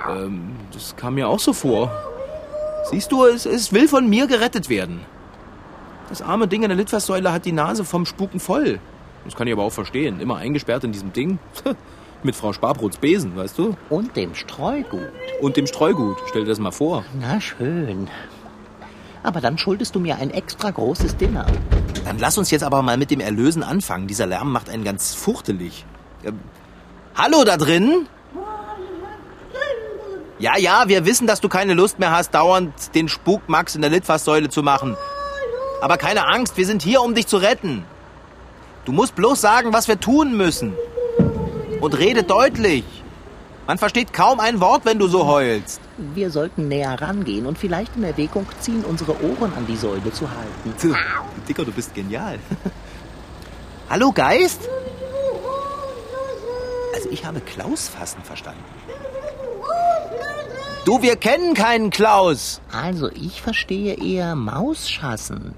Ähm, 0.09 0.57
das 0.73 0.97
kam 0.97 1.15
mir 1.15 1.29
auch 1.29 1.39
so 1.39 1.53
vor. 1.53 1.91
Siehst 2.91 3.13
du, 3.13 3.25
es, 3.25 3.47
es 3.47 3.73
will 3.73 3.87
von 3.87 4.09
mir 4.09 4.27
gerettet 4.27 4.69
werden. 4.69 5.01
Das 6.09 6.23
arme 6.23 6.49
Ding 6.49 6.65
an 6.65 6.71
der 6.71 6.77
Litfaßsäule 6.77 7.33
hat 7.33 7.45
die 7.45 7.53
Nase 7.53 7.85
vom 7.85 8.05
Spuken 8.05 8.41
voll. 8.41 8.81
Das 9.25 9.37
kann 9.37 9.47
ich 9.47 9.53
aber 9.53 9.63
auch 9.63 9.73
verstehen. 9.73 10.21
Immer 10.21 10.37
eingesperrt 10.37 10.85
in 10.85 10.93
diesem 10.93 11.13
Ding. 11.13 11.39
Mit 12.25 12.37
Frau 12.37 12.53
Sparbrots 12.53 12.99
Besen, 12.99 13.37
weißt 13.37 13.59
du? 13.59 13.77
Und 13.91 14.17
dem 14.17 14.35
Streugut. 14.35 15.11
Und 15.41 15.57
dem 15.57 15.67
Streugut. 15.67 16.19
Stell 16.29 16.43
dir 16.43 16.51
das 16.51 16.61
mal 16.61 16.71
vor. 16.71 17.05
Na 17.21 17.41
schön. 17.41 18.09
Aber 19.25 19.41
dann 19.41 19.59
schuldest 19.59 19.95
du 19.95 20.01
mir 20.01 20.17
ein 20.17 20.31
extra 20.31 20.71
großes 20.71 21.17
Dinner. 21.17 21.47
Dann 22.05 22.19
lass 22.19 22.39
uns 22.39 22.51
jetzt 22.51 22.63
aber 22.63 22.83
mal 22.83 22.97
mit 22.97 23.11
dem 23.11 23.21
Erlösen 23.21 23.63
anfangen. 23.63 24.07
Dieser 24.07 24.27
Lärm 24.27 24.53
macht 24.53 24.69
einen 24.69 24.85
ganz 24.85 25.15
fuchtelig. 25.15 25.85
Ähm, 26.25 26.39
hallo 27.17 27.45
da 27.45 27.57
drin? 27.57 28.07
Ja, 30.39 30.59
ja, 30.59 30.85
wir 30.89 31.07
wissen, 31.07 31.29
dass 31.29 31.41
du 31.41 31.49
keine 31.49 31.75
Lust 31.75 32.01
mehr 32.01 32.11
hast, 32.11 32.35
dauernd 32.35 32.73
den 32.97 33.09
Spuk 33.09 33.49
Max 33.49 33.77
in 33.77 33.81
der 33.81 33.91
Litfaßsäule 33.91 34.49
zu 34.49 34.63
machen. 34.63 34.97
Aber 35.81 35.99
keine 35.99 36.27
Angst, 36.27 36.57
wir 36.57 36.67
sind 36.67 36.83
hier, 36.83 37.01
um 37.03 37.15
dich 37.15 37.27
zu 37.27 37.37
retten. 37.37 37.85
Du 38.85 38.91
musst 38.91 39.15
bloß 39.15 39.41
sagen, 39.41 39.73
was 39.73 39.87
wir 39.87 40.01
tun 40.01 40.37
müssen. 40.37 40.73
Und 41.83 41.99
rede 41.99 42.23
deutlich. 42.23 42.85
Man 43.67 43.77
versteht 43.77 44.13
kaum 44.13 44.39
ein 44.39 44.61
Wort, 44.61 44.85
wenn 44.85 45.01
du 45.01 45.09
so 45.09 45.27
heulst. 45.27 45.81
Wir 45.97 46.31
sollten 46.31 46.69
näher 46.69 47.03
rangehen 47.03 47.45
und 47.45 47.59
vielleicht 47.59 47.97
in 47.97 48.05
Erwägung 48.05 48.47
ziehen, 48.61 48.85
unsere 48.85 49.21
Ohren 49.21 49.53
an 49.57 49.67
die 49.67 49.75
Säule 49.75 50.13
zu 50.13 50.29
halten. 50.31 50.95
Dicker, 51.49 51.65
du 51.65 51.73
bist 51.73 51.93
genial. 51.93 52.39
Hallo, 53.91 54.13
Geist? 54.13 54.69
Also 56.95 57.11
ich 57.11 57.25
habe 57.25 57.41
Klaus 57.41 57.89
fassen 57.89 58.23
verstanden. 58.23 58.63
Du, 60.85 61.03
wir 61.03 61.17
kennen 61.17 61.55
keinen 61.55 61.91
Klaus. 61.91 62.61
Also 62.71 63.11
ich 63.11 63.43
verstehe 63.43 63.95
eher 63.95 64.37
Mausschassen. 64.37 65.57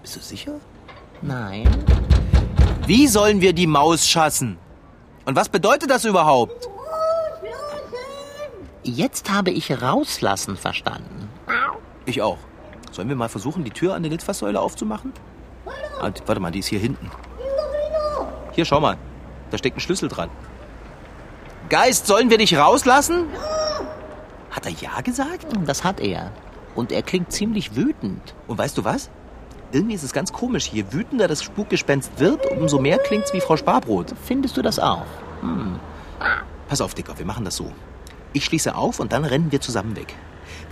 Bist 0.00 0.16
du 0.16 0.20
sicher? 0.20 0.54
Nein. 1.20 1.68
Wie 2.86 3.06
sollen 3.06 3.42
wir 3.42 3.52
die 3.52 3.66
Maus 3.66 4.08
schassen? 4.08 4.56
Und 5.28 5.36
was 5.36 5.50
bedeutet 5.50 5.90
das 5.90 6.06
überhaupt? 6.06 6.70
Jetzt 8.82 9.30
habe 9.30 9.50
ich 9.50 9.82
rauslassen 9.82 10.56
verstanden. 10.56 11.28
Ich 12.06 12.22
auch. 12.22 12.38
Sollen 12.92 13.10
wir 13.10 13.14
mal 13.14 13.28
versuchen, 13.28 13.62
die 13.62 13.70
Tür 13.70 13.94
an 13.94 14.02
der 14.02 14.10
Litfaßsäule 14.10 14.58
aufzumachen? 14.58 15.12
Ah, 16.00 16.10
warte 16.24 16.40
mal, 16.40 16.50
die 16.50 16.60
ist 16.60 16.68
hier 16.68 16.78
hinten. 16.78 17.10
Hier, 18.52 18.64
schau 18.64 18.80
mal. 18.80 18.96
Da 19.50 19.58
steckt 19.58 19.76
ein 19.76 19.80
Schlüssel 19.80 20.08
dran. 20.08 20.30
Geist, 21.68 22.06
sollen 22.06 22.30
wir 22.30 22.38
dich 22.38 22.56
rauslassen? 22.56 23.26
Hat 24.50 24.64
er 24.64 24.72
ja 24.72 25.02
gesagt? 25.02 25.48
Das 25.66 25.84
hat 25.84 26.00
er. 26.00 26.32
Und 26.74 26.90
er 26.90 27.02
klingt 27.02 27.32
ziemlich 27.32 27.76
wütend. 27.76 28.34
Und 28.46 28.56
weißt 28.56 28.78
du 28.78 28.84
was? 28.86 29.10
Irgendwie 29.72 29.94
ist 29.94 30.02
es 30.02 30.12
ganz 30.12 30.32
komisch. 30.32 30.68
Je 30.68 30.84
wütender 30.92 31.28
das 31.28 31.42
Spukgespenst 31.42 32.18
wird, 32.18 32.46
umso 32.46 32.78
mehr 32.78 32.98
klingt's 32.98 33.32
wie 33.34 33.40
Frau 33.40 33.56
Sparbrot. 33.56 34.14
Findest 34.24 34.56
du 34.56 34.62
das 34.62 34.78
auch? 34.78 35.04
Pass 36.68 36.80
auf, 36.80 36.94
Dicker, 36.94 37.18
wir 37.18 37.26
machen 37.26 37.44
das 37.44 37.56
so. 37.56 37.72
Ich 38.32 38.44
schließe 38.44 38.74
auf 38.74 39.00
und 39.00 39.12
dann 39.12 39.24
rennen 39.24 39.52
wir 39.52 39.60
zusammen 39.60 39.96
weg. 39.96 40.14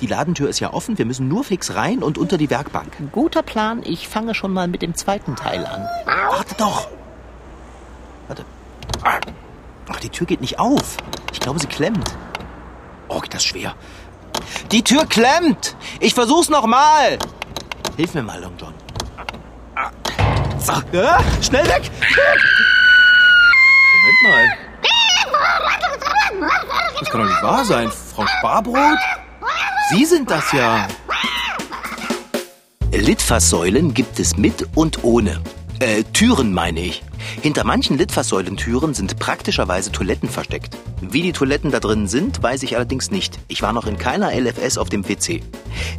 Die 0.00 0.06
Ladentür 0.06 0.48
ist 0.48 0.60
ja 0.60 0.72
offen, 0.72 0.98
wir 0.98 1.06
müssen 1.06 1.28
nur 1.28 1.44
fix 1.44 1.74
rein 1.74 2.02
und 2.02 2.18
unter 2.18 2.38
die 2.38 2.50
Werkbank. 2.50 2.92
Guter 3.12 3.42
Plan. 3.42 3.82
Ich 3.84 4.08
fange 4.08 4.34
schon 4.34 4.52
mal 4.52 4.68
mit 4.68 4.82
dem 4.82 4.94
zweiten 4.94 5.36
Teil 5.36 5.64
an. 5.64 5.86
Warte 6.04 6.54
doch! 6.56 6.88
Warte. 8.28 8.44
Ach, 9.88 10.00
die 10.00 10.10
Tür 10.10 10.26
geht 10.26 10.40
nicht 10.40 10.58
auf. 10.58 10.96
Ich 11.32 11.40
glaube, 11.40 11.60
sie 11.60 11.66
klemmt. 11.66 12.14
Oh, 13.08 13.20
geht 13.20 13.34
das 13.34 13.44
schwer. 13.44 13.74
Die 14.72 14.82
Tür 14.82 15.06
klemmt! 15.06 15.76
Ich 16.00 16.14
versuch's 16.14 16.48
nochmal! 16.48 17.18
Hilf 17.96 18.14
mir 18.14 18.22
mal, 18.22 18.40
Long 18.40 18.52
John. 18.58 18.74
So, 20.66 20.72
ja, 20.90 21.20
schnell 21.40 21.64
weg! 21.68 21.88
Moment 24.02 24.22
mal. 24.24 24.48
Das 26.98 27.08
kann 27.08 27.20
doch 27.20 27.28
nicht 27.28 27.42
wahr 27.42 27.64
sein. 27.64 27.88
Frau 27.88 28.26
Sparbrot? 28.26 28.98
Sie 29.90 30.04
sind 30.04 30.28
das 30.28 30.50
ja. 30.50 30.88
Litfaßsäulen 32.90 33.94
gibt 33.94 34.18
es 34.18 34.36
mit 34.36 34.66
und 34.74 35.04
ohne. 35.04 35.40
Äh, 35.78 36.02
Türen 36.12 36.52
meine 36.52 36.80
ich. 36.80 37.04
Hinter 37.42 37.62
manchen 37.62 37.96
Litfaßsäulentüren 37.96 38.92
sind 38.92 39.20
praktischerweise 39.20 39.92
Toiletten 39.92 40.28
versteckt. 40.28 40.76
Wie 41.02 41.20
die 41.20 41.32
Toiletten 41.32 41.70
da 41.70 41.78
drin 41.78 42.08
sind, 42.08 42.42
weiß 42.42 42.62
ich 42.62 42.74
allerdings 42.74 43.10
nicht. 43.10 43.38
Ich 43.48 43.60
war 43.60 43.74
noch 43.74 43.86
in 43.86 43.98
keiner 43.98 44.32
LFS 44.34 44.78
auf 44.78 44.88
dem 44.88 45.02
PC. 45.02 45.42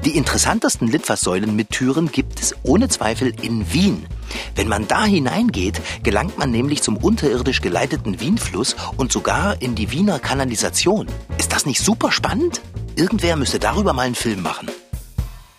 Die 0.04 0.18
interessantesten 0.18 0.88
Litfaßsäulen 0.88 1.56
mit 1.56 1.70
Türen 1.70 2.12
gibt 2.12 2.40
es 2.40 2.56
ohne 2.64 2.90
Zweifel 2.90 3.32
in 3.44 3.72
Wien. 3.72 4.08
Wenn 4.56 4.68
man 4.68 4.88
da 4.88 5.06
hineingeht, 5.06 5.80
gelangt 6.02 6.40
man 6.40 6.50
nämlich 6.50 6.82
zum 6.82 6.98
unterirdisch 6.98 7.62
geleiteten 7.62 8.20
Wienfluss 8.20 8.76
und 8.98 9.12
sogar 9.12 9.62
in 9.62 9.76
die 9.76 9.92
Wiener 9.92 10.18
Kanalisation. 10.18 11.08
Ist 11.38 11.54
das 11.54 11.68
nicht 11.68 11.80
super 11.80 12.12
spannend? 12.12 12.62
Irgendwer 12.96 13.36
müsste 13.36 13.60
darüber 13.60 13.94
mal 13.94 14.08
einen 14.08 14.16
Film 14.16 14.42
machen. 14.42 14.68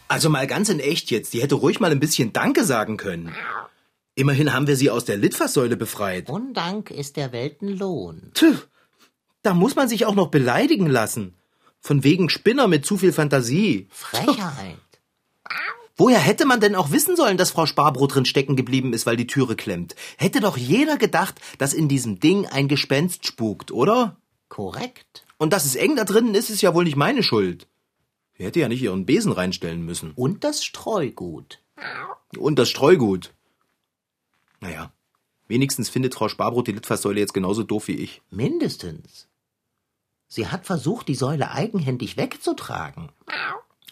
Also 0.09 0.31
mal 0.31 0.49
ganz 0.49 0.69
in 0.69 0.81
echt 0.81 1.13
jetzt, 1.13 1.33
die 1.33 1.43
hätte 1.43 1.55
ruhig 1.55 1.79
mal 1.79 1.93
ein 1.93 2.01
bisschen 2.01 2.33
Danke 2.33 2.65
sagen 2.65 2.97
können. 2.97 3.33
Immerhin 4.17 4.53
haben 4.53 4.67
wir 4.67 4.75
sie 4.75 4.91
aus 4.91 5.05
der 5.05 5.17
Litfaßsäule 5.17 5.77
befreit. 5.77 6.29
Undank 6.29 6.91
ist 6.91 7.17
der 7.17 7.31
Welt 7.31 7.63
ein 7.63 7.69
Lohn. 7.69 8.33
Tüh, 8.35 8.57
da 9.43 9.55
muss 9.55 9.77
man 9.77 9.89
sich 9.89 10.07
auch 10.07 10.15
noch 10.15 10.29
beleidigen 10.29 10.87
lassen. 10.87 11.35
Von 11.81 12.05
wegen 12.05 12.29
Spinner 12.29 12.67
mit 12.67 12.85
zu 12.85 12.99
viel 12.99 13.13
Fantasie. 13.13 13.89
Frechheit. 13.91 14.79
Woher 15.97 16.21
hätte 16.21 16.47
man 16.47 16.61
denn 16.61 16.77
auch 16.77 16.93
wissen 16.93 17.17
sollen, 17.17 17.37
dass 17.37 17.51
Frau 17.51 17.67
Sparbrot 17.67 18.15
drin 18.15 18.25
stecken 18.25 18.55
geblieben 18.55 18.93
ist, 18.93 19.05
weil 19.05 19.17
die 19.17 19.27
Türe 19.27 19.57
klemmt? 19.57 19.97
Hätte 20.17 20.39
doch 20.39 20.57
jeder 20.57 20.97
gedacht, 20.97 21.41
dass 21.59 21.75
in 21.75 21.89
diesem 21.89 22.21
Ding 22.21 22.47
ein 22.47 22.69
Gespenst 22.69 23.27
spukt, 23.27 23.73
oder? 23.73 24.17
Korrekt. 24.49 25.27
Und 25.39 25.53
dass 25.53 25.65
es 25.65 25.75
eng 25.75 25.97
da 25.97 26.05
drinnen 26.05 26.37
ist, 26.37 26.51
ist 26.51 26.63
ja 26.63 26.73
wohl 26.73 26.85
nicht 26.85 26.97
meine 26.97 27.25
Schuld. 27.25 27.67
Sie 28.37 28.45
hätte 28.45 28.61
ja 28.61 28.69
nicht 28.69 28.83
ihren 28.83 29.07
Besen 29.07 29.33
reinstellen 29.33 29.85
müssen. 29.85 30.13
Und 30.15 30.45
das 30.45 30.65
Streugut. 30.65 31.61
Und 32.37 32.61
das 32.61 32.69
Streugut. 32.69 33.35
Naja, 34.61 34.93
wenigstens 35.49 35.89
findet 35.89 36.15
Frau 36.15 36.29
Sparbrot 36.29 36.69
die 36.69 36.73
Litfaßsäule 36.73 37.21
jetzt 37.21 37.35
genauso 37.35 37.63
doof 37.63 37.89
wie 37.89 37.97
ich. 37.97 38.23
Mindestens. 38.31 39.29
Sie 40.29 40.47
hat 40.47 40.67
versucht, 40.67 41.09
die 41.09 41.15
Säule 41.15 41.51
eigenhändig 41.51 42.17
wegzutragen. 42.17 43.09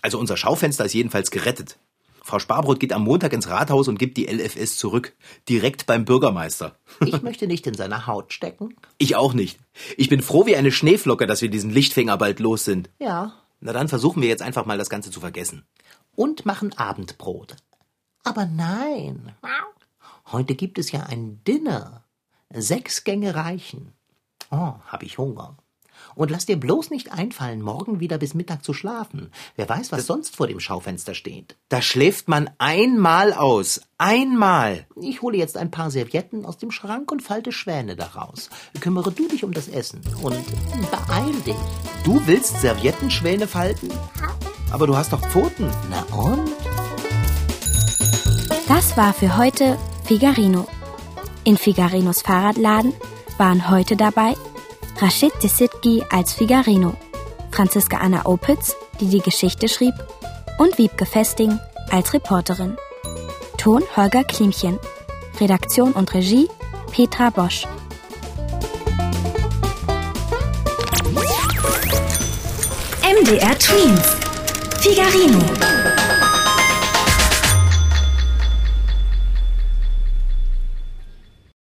Also 0.03 0.19
unser 0.19 0.37
Schaufenster 0.37 0.85
ist 0.85 0.93
jedenfalls 0.93 1.31
gerettet. 1.31 1.79
Frau 2.23 2.41
Sparbrot 2.41 2.81
geht 2.81 2.93
am 2.93 3.05
Montag 3.05 3.33
ins 3.33 3.49
Rathaus 3.49 3.87
und 3.87 4.01
gibt 4.01 4.17
die 4.17 4.27
LFS 4.27 4.77
zurück. 4.77 5.15
Direkt 5.49 5.87
beim 5.87 6.05
Bürgermeister. 6.05 6.77
Ich 7.05 7.23
möchte 7.23 7.47
nicht 7.47 7.67
in 7.69 7.75
seiner 7.75 8.07
Haut 8.07 8.33
stecken. 8.33 8.75
Ich 8.99 9.15
auch 9.15 9.35
nicht. 9.35 9.59
Ich 9.99 10.09
bin 10.09 10.23
froh 10.23 10.47
wie 10.47 10.57
eine 10.57 10.73
Schneeflocke, 10.73 11.27
dass 11.27 11.43
wir 11.43 11.51
diesen 11.51 11.71
Lichtfinger 11.71 12.17
bald 12.17 12.41
los 12.41 12.65
sind. 12.65 12.89
Ja. 12.99 13.35
Na 13.61 13.73
dann 13.75 13.89
versuchen 13.89 14.23
wir 14.23 14.29
jetzt 14.29 14.43
einfach 14.43 14.65
mal 14.65 14.79
das 14.79 14.89
Ganze 14.89 15.11
zu 15.11 15.21
vergessen. 15.21 15.67
Und 16.15 16.47
machen 16.47 16.73
Abendbrot. 16.77 17.57
Aber 18.25 18.47
nein. 18.47 19.35
Heute 20.33 20.57
gibt 20.57 20.79
es 20.79 20.91
ja 20.91 21.05
ein 21.05 21.41
Dinner. 21.47 22.03
Sechs 22.53 23.05
Gänge 23.05 23.37
reichen. 23.37 23.93
Oh, 24.51 24.75
hab 24.87 25.05
ich 25.05 25.19
Hunger. 25.19 25.57
Und 26.15 26.31
lass 26.31 26.47
dir 26.47 26.59
bloß 26.59 26.91
nicht 26.91 27.13
einfallen, 27.13 27.63
morgen 27.63 28.01
wieder 28.01 28.19
bis 28.19 28.35
Mittag 28.35 28.65
zu 28.65 28.75
schlafen. 28.75 29.31
Wer 29.55 29.69
weiß, 29.69 29.93
was 29.93 30.07
sonst 30.07 30.37
vor 30.37 30.47
dem 30.47 30.61
Schaufenster 30.61 31.15
steht. 31.15 31.57
Da 31.69 31.81
schläft 31.81 32.29
man 32.29 32.51
einmal 32.59 33.33
aus. 33.33 33.81
Einmal. 33.99 34.87
Ich 35.01 35.23
hole 35.23 35.39
jetzt 35.39 35.57
ein 35.57 35.71
paar 35.71 35.91
Servietten 35.91 36.45
aus 36.45 36.59
dem 36.59 36.71
Schrank 36.71 37.11
und 37.13 37.23
falte 37.23 37.53
Schwäne 37.53 37.97
daraus. 37.97 38.51
Kümmere 38.81 39.13
du 39.13 39.29
dich 39.29 39.45
um 39.45 39.53
das 39.53 39.69
Essen 39.69 40.01
und 40.23 40.45
beeil 40.91 41.33
dich. 41.47 41.57
Du 42.05 42.27
willst 42.27 42.61
Serviettenschwäne 42.61 43.47
falten? 43.47 43.91
Aber 44.73 44.87
du 44.87 44.97
hast 44.97 45.13
doch 45.13 45.23
Pfoten. 45.29 45.71
Na 45.89 46.03
und? 46.15 46.51
Das 48.69 48.97
war 48.97 49.15
für 49.15 49.37
heute 49.37 49.79
Figarino. 50.07 50.69
In 51.43 51.57
Figarinos 51.57 52.23
Fahrradladen 52.23 52.95
waren 53.39 53.69
heute 53.69 53.97
dabei 53.97 54.37
Rashid 55.01 55.33
Desitki 55.43 56.05
als 56.11 56.33
Figarino, 56.33 56.95
Franziska 57.51 57.97
Anna 57.97 58.25
Opitz, 58.25 58.77
die 59.01 59.09
die 59.09 59.21
Geschichte 59.21 59.69
schrieb, 59.69 59.95
und 60.59 60.79
Wiebke 60.79 61.07
Festing 61.07 61.59
als 61.91 62.15
Reporterin. 62.15 62.77
Ton 63.59 63.83
Holger 63.97 64.23
Klimchen. 64.23 64.79
Redaktion 65.41 65.93
und 65.93 66.15
Regie 66.15 66.49
Petra 66.93 67.31
Bosch. 67.31 67.67
MDR 73.03 73.59
Twins. 73.59 74.17
Figarino. 74.79 75.96